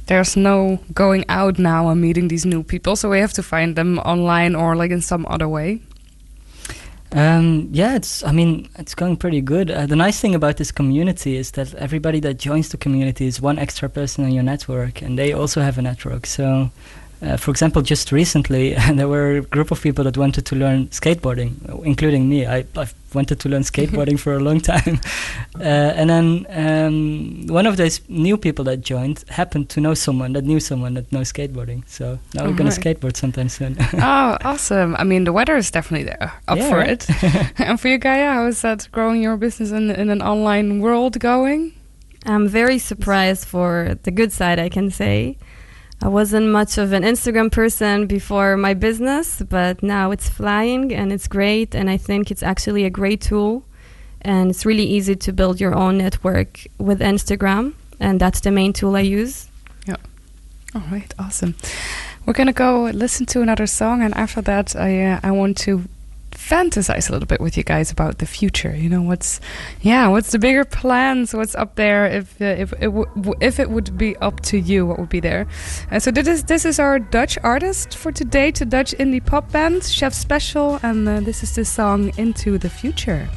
[0.05, 3.75] there's no going out now and meeting these new people, so we have to find
[3.75, 5.81] them online or like in some other way.
[7.11, 8.23] Um, yeah, it's.
[8.23, 9.71] I mean, it's going pretty good.
[9.71, 13.41] Uh, the nice thing about this community is that everybody that joins the community is
[13.41, 16.27] one extra person in your network, and they also have a network.
[16.27, 16.69] So,
[17.21, 20.87] uh, for example, just recently there were a group of people that wanted to learn
[20.87, 21.51] skateboarding,
[21.85, 22.45] including me.
[22.45, 24.99] I, I've wanted to learn skateboarding for a long time,
[25.59, 30.33] uh, and then um, one of those new people that joined happened to know someone
[30.33, 31.83] that knew someone that knows skateboarding.
[31.87, 33.75] So now we're gonna skateboard sometime soon.
[33.93, 34.95] oh, awesome!
[34.97, 37.05] I mean, the weather is definitely there, up Yeah, for right?
[37.09, 37.59] it.
[37.59, 41.19] and for you, Gaia, how is that growing your business in, in an online world
[41.19, 41.73] going?
[42.25, 45.37] I'm very surprised for the good side, I can say.
[46.01, 51.11] I wasn't much of an Instagram person before my business, but now it's flying and
[51.11, 51.75] it's great.
[51.75, 53.63] And I think it's actually a great tool.
[54.21, 57.73] And it's really easy to build your own network with Instagram.
[57.99, 59.49] And that's the main tool I use.
[59.85, 59.97] Yeah.
[60.73, 61.55] All right, awesome.
[62.25, 65.85] We're gonna go listen to another song, and after that, I uh, I want to
[66.31, 68.75] fantasize a little bit with you guys about the future.
[68.75, 69.39] You know, what's
[69.81, 71.33] yeah, what's the bigger plans?
[71.33, 72.05] What's up there?
[72.05, 75.19] If uh, if it w- if it would be up to you, what would be
[75.19, 75.47] there?
[75.91, 79.51] Uh, so this is this is our Dutch artist for today, to Dutch indie pop
[79.51, 83.29] band Chef Special, and uh, this is the song Into the Future.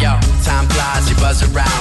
[0.00, 1.71] Yo, time flies, you buzz around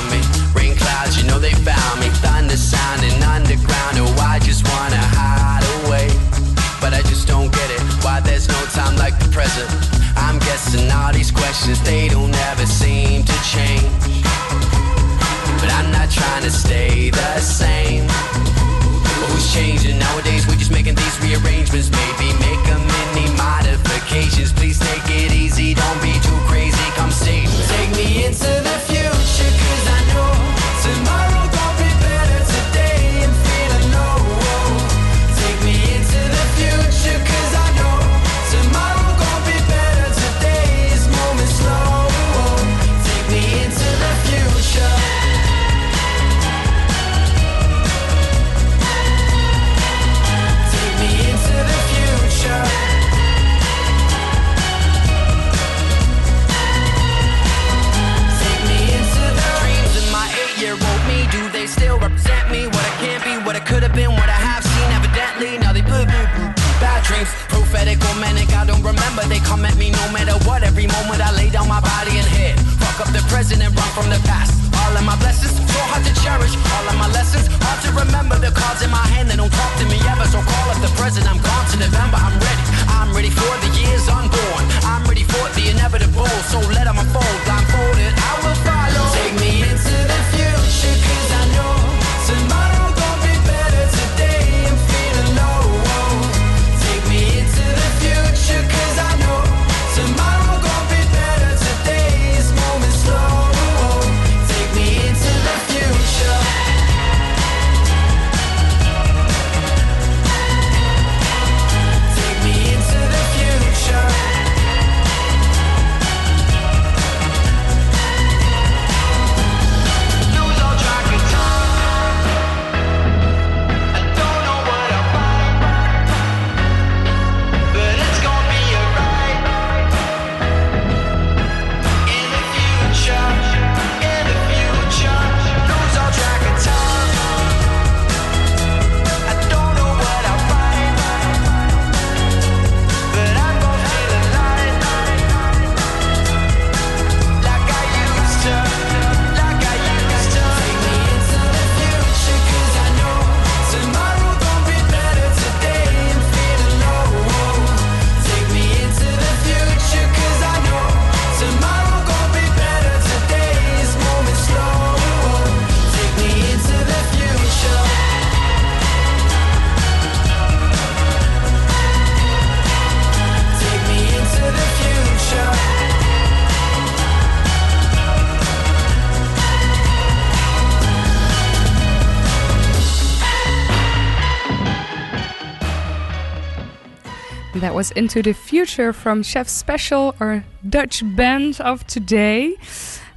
[187.81, 192.55] was Into the Future from Chef Special, our Dutch band of today.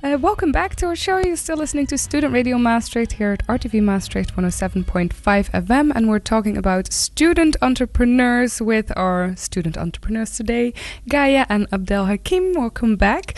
[0.02, 1.18] Uh, welcome back to our show.
[1.18, 5.12] You're still listening to Student Radio Maastricht here at RTV Maastricht 107.5
[5.50, 10.72] FM, and we're talking about student entrepreneurs with our student entrepreneurs today,
[11.10, 12.54] Gaia and Abdel Hakim.
[12.54, 13.36] Welcome back.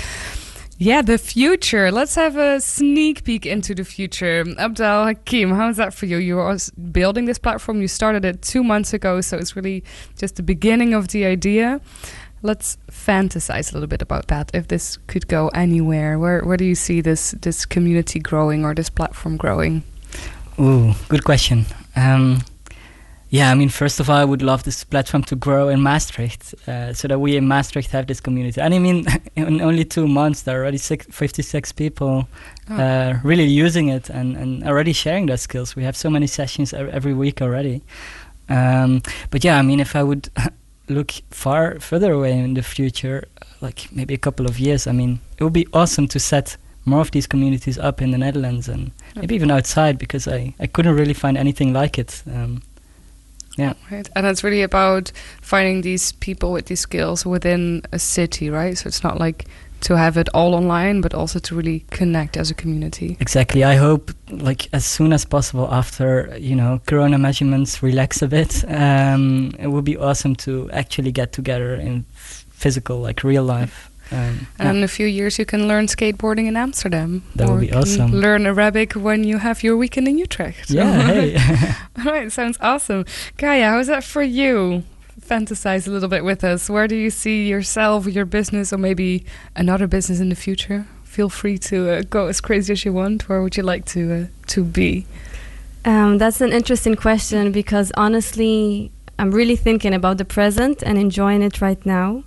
[0.78, 1.90] Yeah, the future.
[1.90, 4.44] Let's have a sneak peek into the future.
[4.58, 6.18] Abdel Hakim, how is that for you?
[6.18, 6.58] You are
[6.92, 7.80] building this platform.
[7.80, 9.82] You started it two months ago, so it's really
[10.18, 11.80] just the beginning of the idea.
[12.42, 14.50] Let's fantasize a little bit about that.
[14.52, 18.74] If this could go anywhere, where where do you see this this community growing or
[18.74, 19.82] this platform growing?
[20.60, 21.64] Ooh, good question.
[21.96, 22.42] Um,
[23.30, 26.54] yeah, I mean, first of all, I would love this platform to grow in Maastricht,
[26.68, 28.60] uh, so that we in Maastricht have this community.
[28.60, 29.04] And I mean,
[29.36, 32.28] in only two months, there are already six, 56 people
[32.68, 32.74] Oh.
[32.74, 35.76] uh, really using it and, and already sharing their skills.
[35.76, 37.82] We have so many sessions every week already.
[38.48, 40.28] Um, but yeah, I mean, if I would
[40.88, 43.26] look far further away in the future,
[43.60, 47.00] like maybe a couple of years, I mean, it would be awesome to set more
[47.00, 50.94] of these communities up in the Netherlands and maybe even outside because I, I couldn't
[50.96, 52.22] really find anything like it.
[52.26, 52.62] Um,
[53.56, 53.74] yeah.
[53.90, 58.76] Right, and it's really about finding these people with these skills within a city, right?
[58.76, 59.46] So it's not like
[59.80, 63.16] to have it all online, but also to really connect as a community.
[63.20, 63.62] Exactly.
[63.62, 68.64] I hope, like, as soon as possible after you know Corona measurements relax a bit,
[68.68, 72.04] um, it would be awesome to actually get together in
[72.50, 73.90] physical, like real life.
[74.12, 77.22] Um, And in a few years, you can learn skateboarding in Amsterdam.
[77.34, 78.12] That would or be you can awesome.
[78.12, 80.70] Learn Arabic when you have your weekend in Utrecht.
[80.70, 81.02] yeah.
[81.06, 81.36] Hey.
[81.98, 83.04] All right, sounds awesome.
[83.36, 84.82] Gaia, how is that for you?
[85.20, 86.70] Fantasize a little bit with us.
[86.70, 89.24] Where do you see yourself, your business, or maybe
[89.56, 90.86] another business in the future?
[91.04, 93.28] Feel free to uh, go as crazy as you want.
[93.28, 95.06] Where would you like to uh, to be?
[95.84, 101.42] Um, that's an interesting question because honestly, I'm really thinking about the present and enjoying
[101.42, 102.22] it right now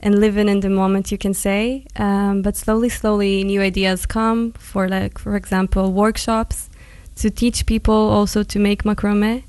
[0.00, 1.86] and living in the moment, you can say.
[1.96, 6.70] Um, but slowly, slowly, new ideas come for, like, for example, workshops
[7.16, 9.42] to teach people also to make macrame.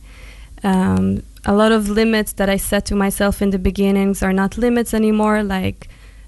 [0.64, 4.58] Um, a lot of limits that I set to myself in the beginnings are not
[4.58, 5.88] limits anymore, like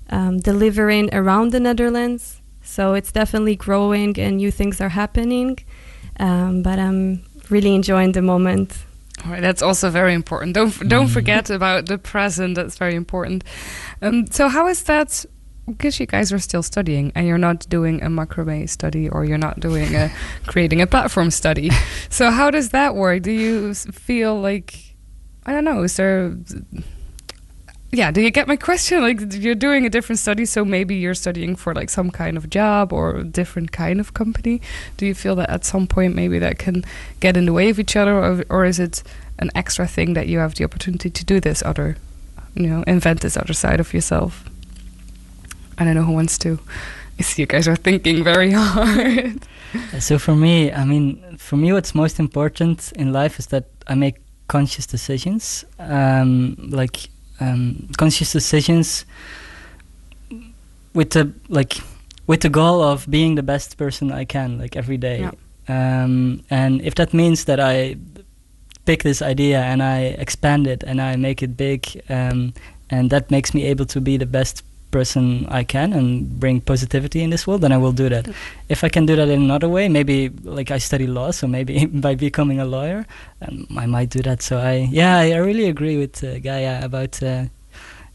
[0.09, 2.41] um, delivering around the Netherlands.
[2.63, 5.57] So it's definitely growing and new things are happening.
[6.19, 8.85] Um, but I'm really enjoying the moment.
[9.25, 10.55] All right, that's also very important.
[10.55, 12.55] Don't don't forget about the present.
[12.55, 13.43] That's very important.
[14.01, 15.25] Um, so how is that?
[15.67, 19.37] Because you guys are still studying, and you're not doing a macrame study, or you're
[19.37, 20.11] not doing a
[20.47, 21.69] creating a platform study.
[22.09, 23.21] So how does that work?
[23.21, 24.95] Do you feel like
[25.45, 25.83] I don't know?
[25.83, 26.35] Is there?
[27.93, 29.01] Yeah, do you get my question?
[29.01, 32.49] Like you're doing a different study, so maybe you're studying for like some kind of
[32.49, 34.61] job or a different kind of company.
[34.95, 36.85] Do you feel that at some point maybe that can
[37.19, 39.03] get in the way of each other, or, or is it
[39.39, 41.97] an extra thing that you have the opportunity to do this other,
[42.55, 44.49] you know, invent this other side of yourself?
[45.77, 46.59] I don't know who wants to.
[47.19, 49.41] I see you guys are thinking very hard.
[49.99, 53.95] so for me, I mean, for me, what's most important in life is that I
[53.95, 54.15] make
[54.47, 55.65] conscious decisions.
[55.77, 57.09] Um, like
[57.41, 59.05] um, conscious decisions
[60.93, 61.81] with the like
[62.27, 65.29] with the goal of being the best person I can, like every day.
[65.67, 67.97] Um, and if that means that I
[68.85, 72.53] pick this idea and I expand it and I make it big, um,
[72.89, 77.21] and that makes me able to be the best person I can and bring positivity
[77.23, 78.27] in this world, then I will do that.
[78.69, 81.85] If I can do that in another way, maybe like I study law, so maybe
[82.07, 83.05] by becoming a lawyer,
[83.41, 84.41] um, I might do that.
[84.41, 87.21] So I, yeah, I, I really agree with uh, Gaia about.
[87.23, 87.45] Uh,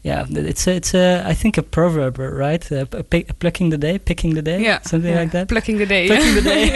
[0.03, 2.71] yeah, it's a, it's a, I think a proverb, right?
[2.71, 5.19] Uh, pick, plucking the day, picking the day, Yeah, something yeah.
[5.19, 5.49] like that.
[5.49, 6.07] Plucking the day.
[6.07, 6.67] Plucking the day,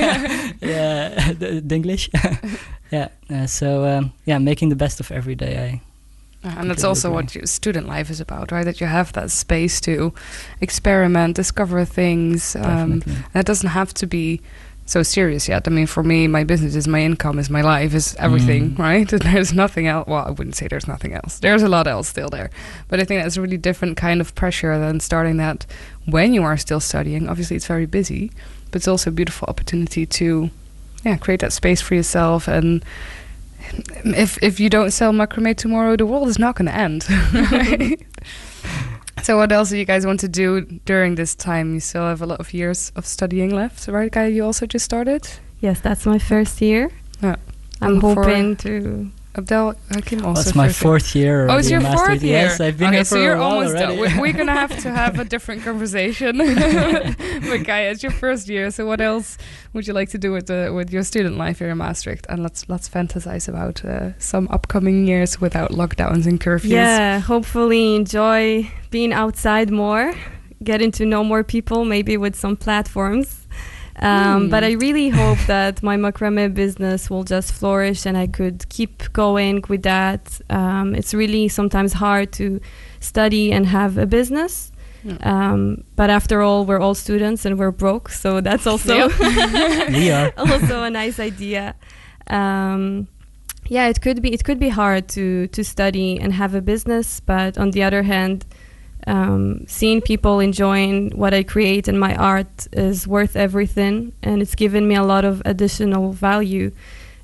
[0.61, 2.09] yeah, the, the English,
[2.91, 3.07] yeah.
[3.29, 5.53] Uh, so um, yeah, making the best of every day.
[5.57, 5.81] I
[6.43, 8.63] And that's also what your student life is about, right?
[8.63, 10.11] That you have that space to
[10.59, 12.55] experiment, discover things.
[12.55, 13.03] Um,
[13.35, 14.41] it doesn't have to be
[14.85, 15.67] so serious yet.
[15.67, 18.79] I mean, for me, my business is my income, is my life, is everything, Mm.
[18.79, 19.13] right?
[19.13, 20.07] And there's nothing else.
[20.07, 21.39] Well, I wouldn't say there's nothing else.
[21.39, 22.49] There's a lot else still there.
[22.89, 25.65] But I think that's a really different kind of pressure than starting that
[26.05, 27.29] when you are still studying.
[27.29, 28.31] Obviously, it's very busy,
[28.71, 30.49] but it's also a beautiful opportunity to,
[31.05, 32.83] yeah, create that space for yourself and
[34.05, 37.05] if if you don't sell macrame tomorrow, the world is not going to end.
[37.51, 37.99] right?
[39.23, 41.73] so, what else do you guys want to do during this time?
[41.73, 44.27] You still have a lot of years of studying left, right, Guy?
[44.27, 45.27] You also just started.
[45.59, 46.89] Yes, that's my first year.
[47.21, 47.35] Yeah.
[47.81, 50.43] I'm And for- hoping to Abdel Hakim also.
[50.43, 51.47] That's my first fourth year.
[51.49, 52.07] Oh, it's your in Maastricht.
[52.09, 52.33] fourth year.
[52.41, 53.95] Yes, I've been okay, here for so you're a while almost already.
[54.01, 54.15] done.
[54.17, 56.37] We- We're gonna have to have a different conversation.
[57.49, 59.37] but Gaia, it's your first year, so what else
[59.73, 62.25] would you like to do with the with your student life here in Maastricht?
[62.29, 66.69] And let's let's fantasize about uh, some upcoming years without lockdowns and curfews.
[66.69, 70.13] Yeah, hopefully enjoy being outside more,
[70.63, 73.40] getting to know more people, maybe with some platforms.
[74.01, 74.49] Um, Hmm.
[74.49, 79.13] But I really hope that my macrame business will just flourish and I could keep
[79.13, 80.41] going with that.
[80.49, 82.59] Um, it's really sometimes hard to
[82.99, 84.71] study and have a business.
[85.03, 85.17] Yeah.
[85.23, 89.07] Um, but after all, we're all students and we're broke, so that's also
[89.89, 90.31] we are.
[90.37, 91.73] also a nice idea.
[92.27, 93.07] Um,
[93.67, 97.19] yeah, it could be it could be hard to to study and have a business,
[97.19, 98.45] but on the other hand,
[99.07, 104.55] um, seeing people enjoying what I create and my art is worth everything, and it's
[104.55, 106.71] given me a lot of additional value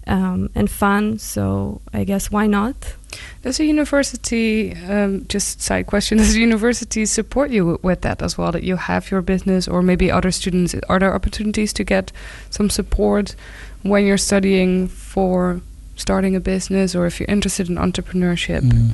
[0.08, 1.20] um, and fun.
[1.20, 2.96] So I guess why not?
[3.42, 8.38] Does the university, um, just side question, does the university support you with that as
[8.38, 8.52] well?
[8.52, 10.76] That you have your business, or maybe other students?
[10.90, 12.12] Are there opportunities to get
[12.50, 13.36] some support
[13.84, 15.62] when you're studying for
[15.96, 18.62] starting a business, or if you're interested in entrepreneurship?
[18.62, 18.94] Mm.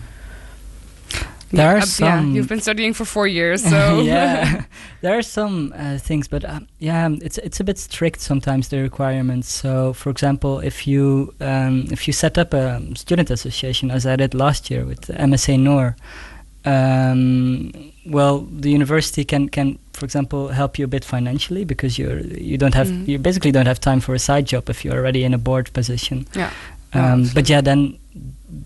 [1.54, 4.64] There are Uh, yeah, some- you've been studying for four years, so yeah,
[5.02, 8.78] there are some uh, things, but um, yeah, it's it's a bit strict sometimes the
[8.82, 9.48] requirements.
[9.62, 14.16] So, for example, if you um, if you set up a student association, as I
[14.16, 15.96] did last year with MSA NOR,
[16.66, 17.72] um,
[18.06, 22.20] well, the university can can, for example, help you a bit financially because you're
[22.52, 23.08] you don't have Mhm.
[23.08, 25.70] you basically don't have time for a side job if you're already in a board
[25.74, 26.26] position.
[26.36, 26.50] yeah.
[26.96, 27.94] Um, Oh, but yeah, then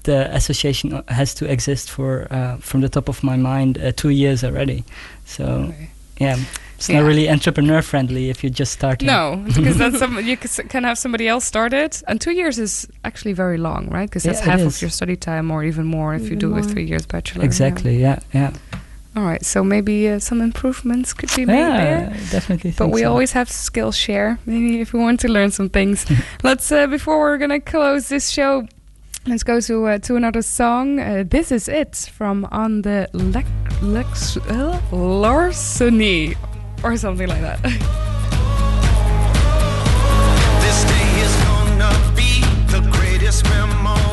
[0.04, 3.92] the association uh, has to exist for, uh, from the top of my mind, uh,
[3.96, 4.84] two years already.
[5.26, 5.90] So Okay.
[6.20, 6.38] yeah,
[6.78, 7.00] it's Yeah.
[7.00, 9.02] not really entrepreneur friendly if you just start.
[9.02, 10.38] No, because that's some you
[10.70, 14.10] can have somebody else start it, and two years is actually very long, right?
[14.10, 16.58] Because that's Yeah, half of your study time, or even more if you Even do
[16.58, 17.44] a three years bachelor.
[17.46, 18.00] Exactly.
[18.02, 18.20] Yeah.
[18.34, 18.52] Yeah.
[19.16, 21.78] All right, so maybe uh, some improvements could be made Yeah.
[21.84, 22.10] there.
[22.30, 22.74] definitely.
[22.78, 23.10] But we so.
[23.10, 24.38] always have Skillshare.
[24.46, 26.06] Maybe if we want to learn some things.
[26.44, 28.68] let's uh, before we're gonna close this show.
[29.28, 31.02] Let's go to uh, to another song.
[31.02, 33.50] Uh, this is it from on the Lex
[33.82, 36.36] Lex uh, Larceny
[36.82, 37.60] or something like that.
[40.64, 42.40] This day is gonna be
[42.72, 44.07] the greatest memory,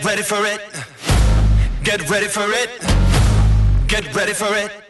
[0.00, 0.62] Get ready for it.
[1.84, 2.70] Get ready for it.
[3.86, 4.89] Get ready for it.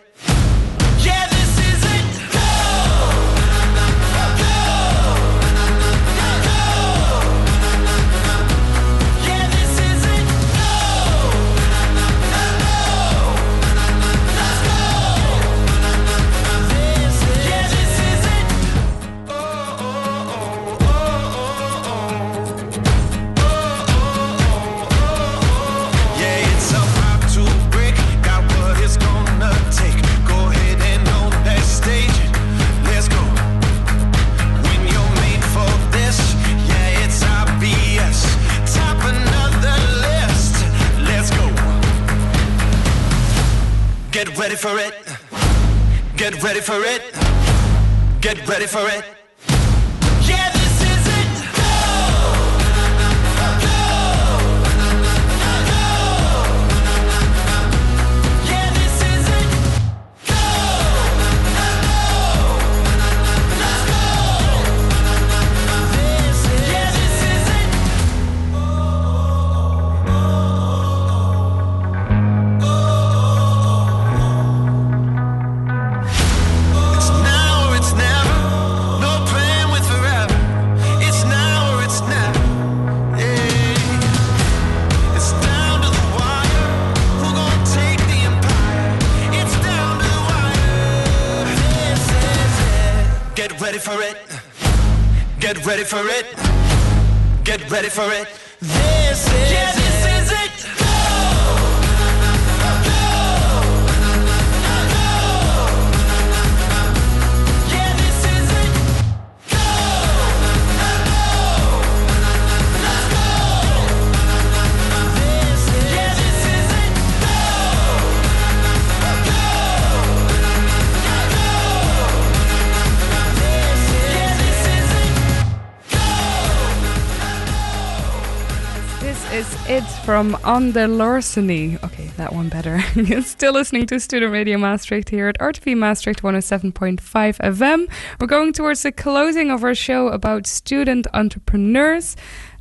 [130.10, 131.78] From the Larceny.
[131.84, 132.80] Okay, that one better.
[133.22, 137.88] Still listening to Student Radio Maastricht here at RTV Maastricht 107.5 FM.
[138.18, 142.16] We're going towards the closing of our show about student entrepreneurs.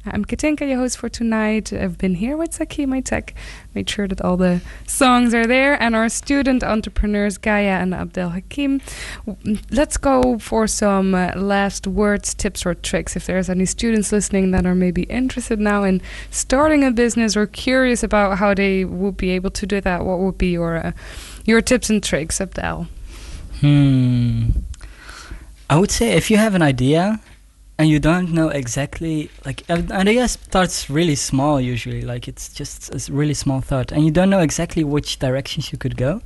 [0.05, 1.73] I'm Katinka, your host for tonight.
[1.73, 3.33] I've been here with Zaki, my tech.
[3.75, 5.81] Made sure that all the songs are there.
[5.81, 8.79] And our student entrepreneurs, Gaia and Abdel Hakim.
[9.69, 13.17] Let's go for some uh, last words, tips, or tricks.
[13.17, 17.45] If there's any students listening that are maybe interested now in starting a business or
[17.45, 20.91] curious about how they would be able to do that, what would be your uh,
[21.43, 22.87] your tips and tricks, Abdel?
[23.59, 24.51] Hmm.
[25.69, 27.19] I would say if you have an idea
[27.79, 32.79] and you don't know exactly, like, an idea starts really small usually, like it's just
[32.93, 36.21] a really small thought, and you don't know exactly which directions you could go,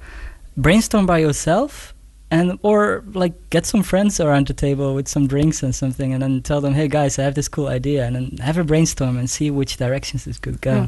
[0.57, 1.93] brainstorm by yourself.
[2.31, 6.23] And or like get some friends around the table with some drinks and something, and
[6.23, 9.17] then tell them, "Hey guys, I have this cool idea," and then have a brainstorm
[9.19, 10.73] and see which directions this could go.
[10.73, 10.87] Yeah.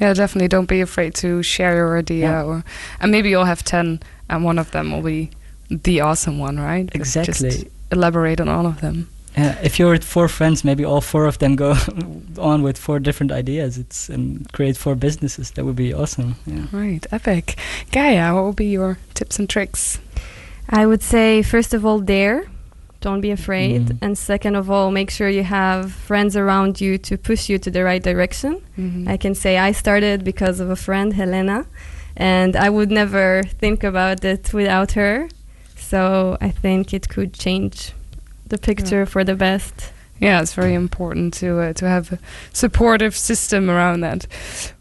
[0.00, 0.46] Yeah, definitely.
[0.46, 2.44] Don't be afraid to share your idea, Yeah.
[2.44, 2.62] or
[3.00, 3.98] and maybe you'll have ten,
[4.30, 5.30] and one of them will be
[5.68, 6.88] the awesome one, right?
[6.94, 7.50] Exactly.
[7.50, 9.08] Just elaborate on all of them.
[9.38, 11.76] Yeah, if you're with four friends, maybe all four of them go
[12.38, 13.78] on with four different ideas.
[13.78, 15.50] It's and create four businesses.
[15.52, 16.34] That would be awesome.
[16.46, 16.66] Yeah.
[16.72, 17.56] Right, epic.
[17.92, 19.98] Gaia, what will be your tips and tricks?
[20.68, 22.42] I would say, first of all, dare.
[23.00, 23.82] Don't be afraid.
[23.86, 23.98] Mhm.
[24.02, 27.70] And second of all, make sure you have friends around you to push you to
[27.70, 28.60] the right direction.
[28.76, 29.06] Mhm.
[29.08, 31.64] I can say I started because of a friend, Helena,
[32.16, 35.28] and I would never think about it without her.
[35.76, 37.92] So I think it could change
[38.48, 39.92] the picture for the best.
[40.20, 42.18] Yeah, it's very important to uh, to have a
[42.52, 44.26] supportive system around that.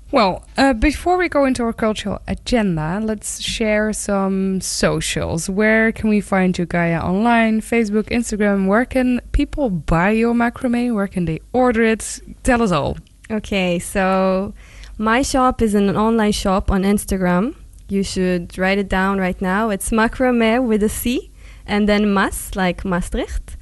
[0.09, 5.49] Well, uh, before we go into our cultural agenda, let's share some socials.
[5.49, 7.01] Where can we find you, Gaia?
[7.01, 8.68] Online, Facebook, Instagram.
[8.68, 10.95] Where can people buy your macrame?
[10.95, 12.22] Where can they order it?
[12.43, 12.97] Tell us all.
[13.30, 14.53] Okay, so
[14.97, 17.55] my shop is an online shop on Instagram.
[17.89, 19.70] You should write it down right now.
[19.70, 21.32] It's macrame with a C
[21.65, 23.57] and then mas, like Maastricht.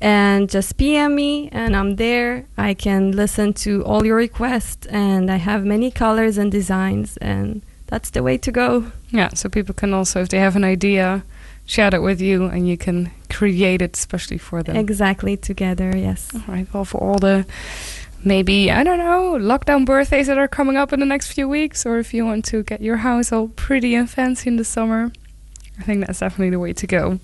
[0.00, 2.46] And just PM me, and I'm there.
[2.56, 7.62] I can listen to all your requests, and I have many colors and designs, and
[7.88, 8.92] that's the way to go.
[9.10, 11.24] Yeah, so people can also, if they have an idea,
[11.66, 14.76] share it with you, and you can create it especially for them.
[14.76, 16.30] Exactly together, yes.
[16.34, 16.66] All right.
[16.72, 17.44] Well, for all the
[18.24, 21.84] maybe I don't know lockdown birthdays that are coming up in the next few weeks,
[21.84, 25.12] or if you want to get your house all pretty and fancy in the summer,
[25.78, 27.20] I think that's definitely the way to go.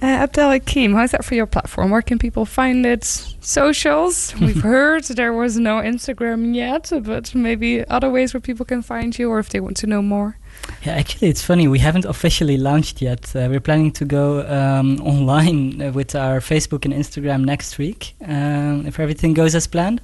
[0.00, 1.90] Uh, Abdel Hakim, how's that for your platform?
[1.90, 3.02] Where can people find it?
[3.04, 4.32] Socials.
[4.40, 9.18] We've heard there was no Instagram yet, but maybe other ways where people can find
[9.18, 10.38] you, or if they want to know more.
[10.84, 11.66] Yeah, actually, it's funny.
[11.66, 13.34] We haven't officially launched yet.
[13.34, 18.86] Uh, we're planning to go um, online with our Facebook and Instagram next week, um,
[18.86, 20.00] if everything goes as planned.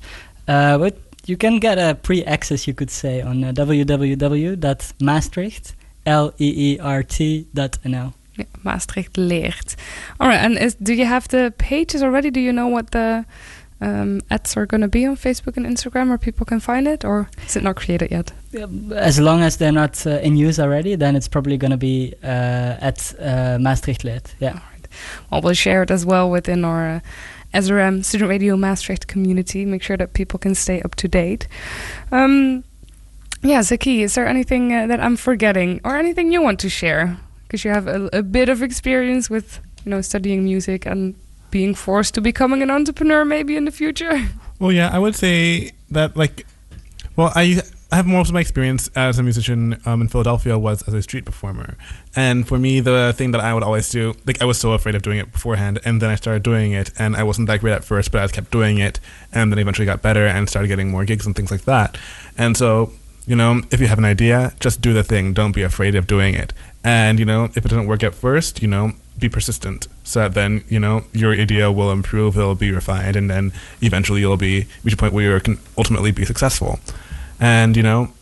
[0.48, 8.14] Uh, but you can get a pre-access, you could say, on uh, www.maastricht, L-E-E-R-T.nl.
[8.36, 9.76] Yeah, Maastricht leert.
[10.18, 12.30] All right, and is, do you have the pages already?
[12.30, 13.24] Do you know what the
[13.80, 17.04] um, ads are going to be on Facebook and Instagram, where people can find it,
[17.04, 18.32] or is it not created yet?
[18.94, 22.14] As long as they're not uh, in use already, then it's probably going to be
[22.22, 22.26] uh,
[22.80, 24.34] at uh, Maastricht Leert.
[24.40, 24.60] Yeah.
[25.30, 27.00] Well, we'll share it as well within our uh,
[27.52, 29.64] SRM Student Radio Maastricht community.
[29.64, 31.46] Make sure that people can stay up to date.
[32.12, 32.64] Um,
[33.42, 37.18] yeah, Zaki, is there anything uh, that I'm forgetting, or anything you want to share?
[37.46, 41.14] Because you have a, a bit of experience with, you know, studying music and
[41.50, 44.28] being forced to becoming an entrepreneur, maybe in the future.
[44.60, 46.46] Well, yeah, I would say that like,
[47.16, 50.82] well, I I have most of my experience as a musician um, in Philadelphia was
[50.88, 51.76] as a street performer,
[52.14, 54.94] and for me, the thing that I would always do, like, I was so afraid
[54.94, 57.74] of doing it beforehand, and then I started doing it, and I wasn't that great
[57.74, 59.00] at first, but I kept doing it,
[59.32, 61.98] and then eventually got better and started getting more gigs and things like that,
[62.38, 62.92] and so.
[63.26, 65.32] You know, if you have an idea, just do the thing.
[65.32, 66.52] Don't be afraid of doing it.
[66.84, 70.34] And, you know, if it doesn't work at first, you know, be persistent so that
[70.34, 74.66] then, you know, your idea will improve, it'll be refined, and then eventually you'll be
[74.84, 76.78] reach a point where you can ultimately be successful.
[77.40, 78.12] And, you know,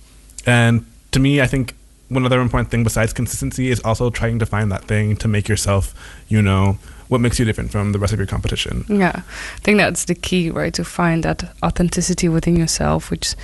[0.47, 1.75] and to me, I think
[2.09, 5.49] one other important thing besides consistency is also trying to find that thing to make
[5.49, 5.95] yourself,
[6.29, 8.85] you know, what makes you different from the rest of your competition.
[8.89, 10.73] Yeah, I think that's the key, right?
[10.75, 13.35] To find that authenticity within yourself, which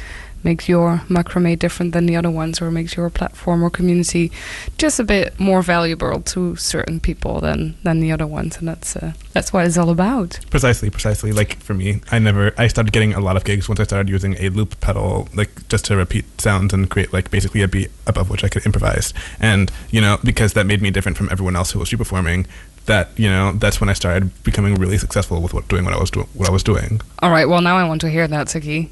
[0.45, 4.31] makes your macrame different than the other ones, or makes your platform or community
[4.77, 8.97] just a bit more valuable to certain people than than the other ones, and that's
[8.97, 10.39] uh, that's what it's all about.
[10.51, 11.33] Precisely, precisely.
[11.33, 14.09] Like for me, I never, I started getting a lot of gigs once I started
[14.09, 17.91] using a loop pedal, like just to repeat sounds and create like basically a beat
[18.07, 19.15] above which I could improvise.
[19.41, 22.47] And you know, because that made me different from everyone else who was street performing.
[22.87, 26.01] That you know, that's when I started becoming really successful with what doing what I
[26.01, 26.27] was doing.
[26.33, 27.03] What I was doing.
[27.19, 28.91] All right, well now I want to hear that, Zaki.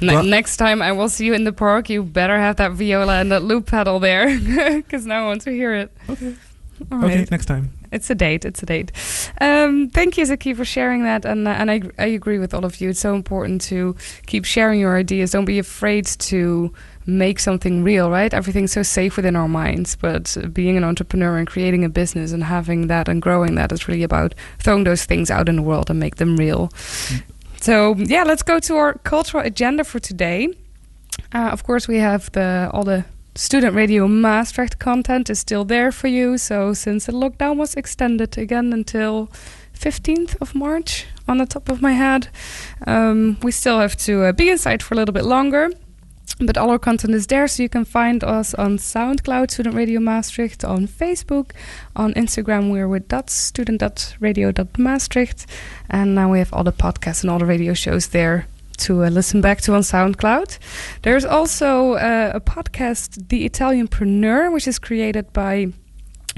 [0.00, 3.20] Ne- next time I will see you in the park, you better have that viola
[3.20, 4.26] and that loop pedal there,
[4.76, 5.92] because now I want to hear it.
[6.08, 6.34] Okay.
[6.92, 7.30] All Okay, right.
[7.30, 7.70] next time.
[7.90, 8.44] It's a date.
[8.44, 8.92] It's a date.
[9.40, 11.24] Um, thank you, Zaki, for sharing that.
[11.24, 12.90] And uh, and I I agree with all of you.
[12.90, 13.96] It's so important to
[14.26, 15.30] keep sharing your ideas.
[15.32, 16.70] Don't be afraid to
[17.06, 18.10] make something real.
[18.10, 18.32] Right?
[18.34, 22.44] Everything's so safe within our minds, but being an entrepreneur and creating a business and
[22.44, 25.88] having that and growing that is really about throwing those things out in the world
[25.90, 26.70] and make them real.
[27.60, 30.48] So yeah, let's go to our cultural agenda for today.
[31.34, 33.04] Uh, of course, we have the all the
[33.34, 36.38] student radio Maastricht content is still there for you.
[36.38, 39.30] So since the lockdown was extended again until
[39.74, 42.28] 15th of March, on the top of my head,
[42.86, 45.70] um, we still have to uh, be inside for a little bit longer.
[46.40, 49.98] But all our content is there, so you can find us on SoundCloud, Student Radio
[49.98, 51.50] Maastricht, on Facebook,
[51.96, 55.46] on Instagram, we're with dot student dot radio dot Maastricht,
[55.90, 59.08] and now we have all the podcasts and all the radio shows there to uh,
[59.08, 60.58] listen back to on SoundCloud.
[61.02, 65.72] There's also uh, a podcast, The Italianpreneur, which is created by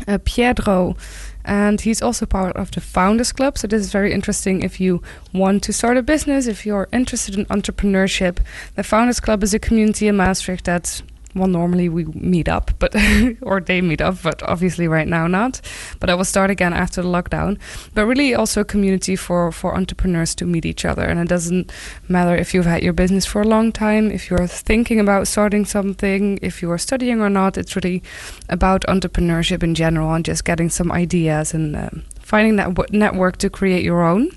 [0.09, 0.97] uh, Pietro,
[1.45, 3.59] and he's also part of the Founders Club.
[3.59, 7.37] So this is very interesting if you want to start a business, if you're interested
[7.37, 8.39] in entrepreneurship.
[8.77, 11.03] The Founders Club is a community in Maastricht that.
[11.35, 12.95] Well, normally we meet up, but
[13.43, 15.61] or they meet up, but obviously right now not.
[16.01, 17.59] But I will start again after the lockdown.
[17.95, 21.73] But really, also a community for for entrepreneurs to meet each other, and it doesn't
[22.09, 25.65] matter if you've had your business for a long time, if you're thinking about starting
[25.65, 27.57] something, if you are studying or not.
[27.57, 28.03] It's really
[28.49, 33.37] about entrepreneurship in general and just getting some ideas and um, finding that w- network
[33.39, 34.31] to create your own.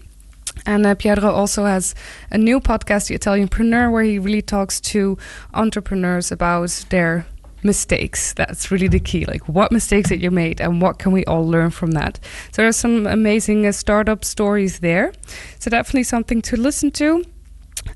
[0.66, 1.94] And uh, also has
[2.32, 5.18] a new podcast, The Italianpreneur, where he really talks to
[5.54, 7.26] entrepreneurs about their
[7.64, 8.34] mistakes.
[8.34, 9.26] That's really the key.
[9.26, 12.20] Like, what mistakes that you made, and what can we all learn from that?
[12.52, 15.14] So, there's some amazing uh, startup stories there.
[15.60, 17.24] So, definitely something to listen to.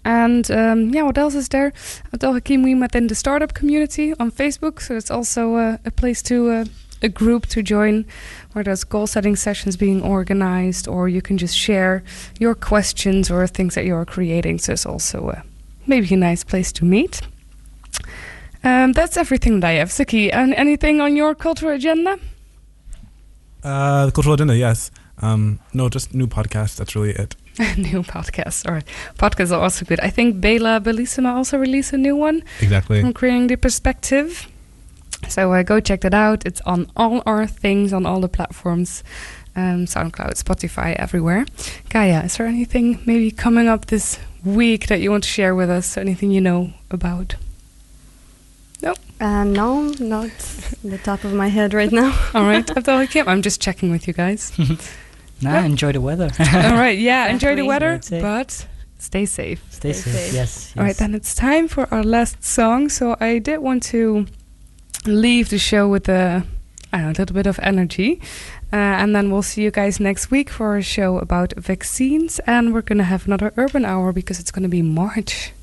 [0.03, 1.74] And um, yeah, what else is there?
[2.13, 5.91] Abdel Hakim we met in the startup community on Facebook, so it's also uh, a
[5.91, 6.65] place to uh,
[7.02, 8.06] a group to join
[8.54, 12.04] where there's goal setting sessions being organized, or you can just share
[12.39, 14.60] your questions or things that you're creating.
[14.60, 15.41] So it's also uh,
[15.86, 17.22] maybe a nice place to meet.
[18.64, 19.91] Um, that's everything that I have.
[19.91, 22.18] Zaki, and anything on your cultural agenda?
[23.64, 24.91] Uh, the cultural agenda, yes.
[25.20, 26.78] Um, no, just new podcast.
[26.78, 27.36] That's really it.
[27.78, 28.68] new podcast.
[28.68, 28.86] All right.
[29.18, 30.00] Podcasts are also good.
[30.00, 32.43] I think Bela Bellissima also released a new one.
[32.62, 33.02] Exactly.
[33.02, 34.48] from creating the perspective.
[35.30, 36.45] So uh, go check that out.
[36.45, 39.03] It's on all our things on all the platforms,
[39.55, 41.45] um, SoundCloud, Spotify, everywhere.
[41.89, 45.69] Gaia, is there anything maybe coming up this week that you want to share with
[45.69, 45.97] us?
[45.97, 47.36] Anything you know about?
[49.19, 50.30] Uh, no, not
[50.84, 52.15] the top of my head right now.
[52.36, 54.51] All right, Abdel Hakim, I'm just checking with you guys.
[55.41, 55.65] Nah, Yeah.
[55.65, 56.30] enjoy the weather.
[56.39, 58.65] all right, yeah, enjoy the weather, but
[58.97, 59.61] stay safe.
[59.69, 60.13] Stay Stay safe.
[60.13, 60.34] safe.
[60.34, 60.73] Yes.
[60.75, 60.97] All right, yes.
[60.97, 62.89] then it's time for our last song.
[62.89, 64.25] So I did want to
[65.06, 66.43] leave the show with a,
[66.91, 68.22] I don't know, a little bit of energy.
[68.72, 72.39] Uh, and then we'll see you guys next week for a show about vaccines.
[72.39, 75.54] And we're going to have another urban hour because it's going to be March.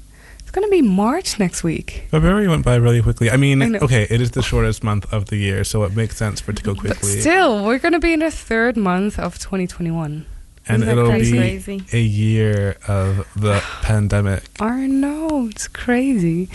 [0.40, 2.06] It's going to be March next week.
[2.10, 3.30] February went by really quickly.
[3.30, 6.16] I mean, I okay, it is the shortest month of the year, so it makes
[6.16, 7.14] sense for it to go quickly.
[7.14, 10.26] But still, we're going to be in the third month of 2021.
[10.66, 11.82] And Isn't it'll be Crazy.
[11.92, 14.44] a year of the pandemic.
[14.60, 16.48] I know, it's crazy.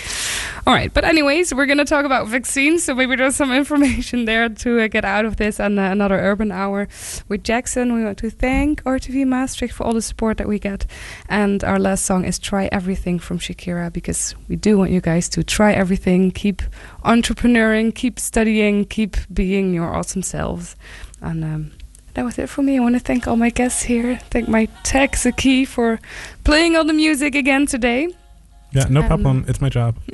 [0.66, 4.26] All right, but anyways, we're going to talk about vaccines, so maybe there's some information
[4.26, 6.88] there to uh, get out of this and uh, another urban hour
[7.28, 7.94] with Jackson.
[7.94, 10.86] We want to thank RTV Maastricht for all the support that we get.
[11.28, 15.30] And our last song is Try Everything from Shakira because we do want you guys
[15.30, 16.62] to try everything, keep
[17.04, 20.76] entrepreneuring, keep studying, keep being your awesome selves.
[21.22, 21.72] And um,
[22.20, 22.76] that was it for me.
[22.76, 24.18] I want to thank all my guests here.
[24.30, 26.02] Thank my tech Zaki for
[26.44, 28.10] playing all the music again today.
[28.74, 29.46] Yeah, no Um, problem.
[29.48, 29.96] It's my job.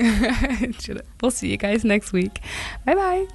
[1.22, 2.42] we'll see you guys next week.
[2.86, 3.26] Bye bye.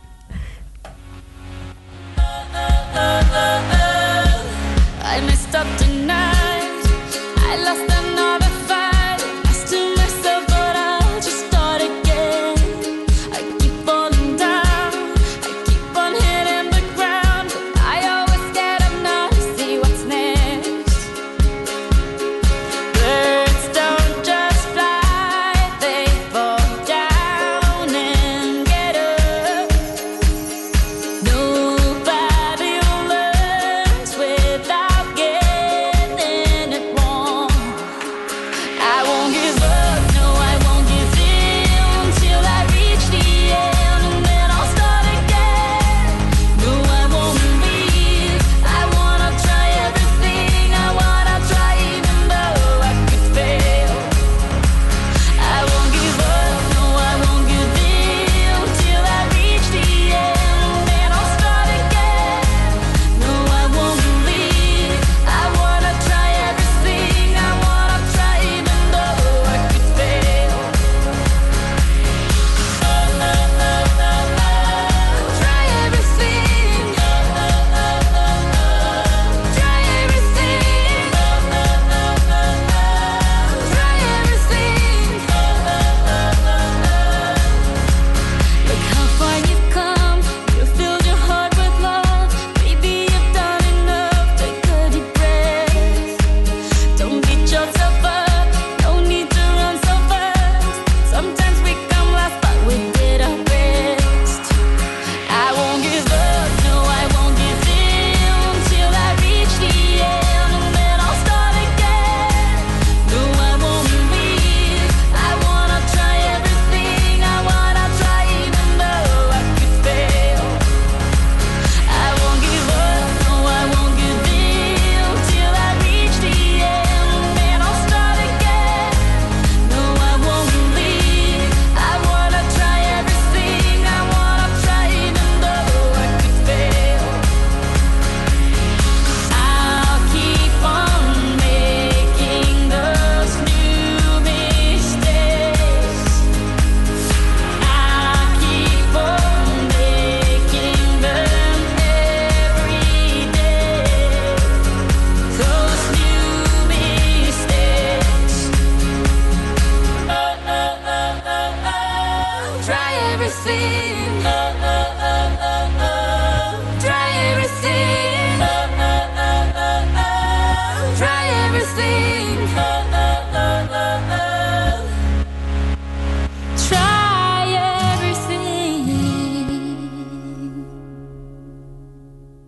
[5.03, 6.83] I messed up tonight.
[7.39, 7.90] I lost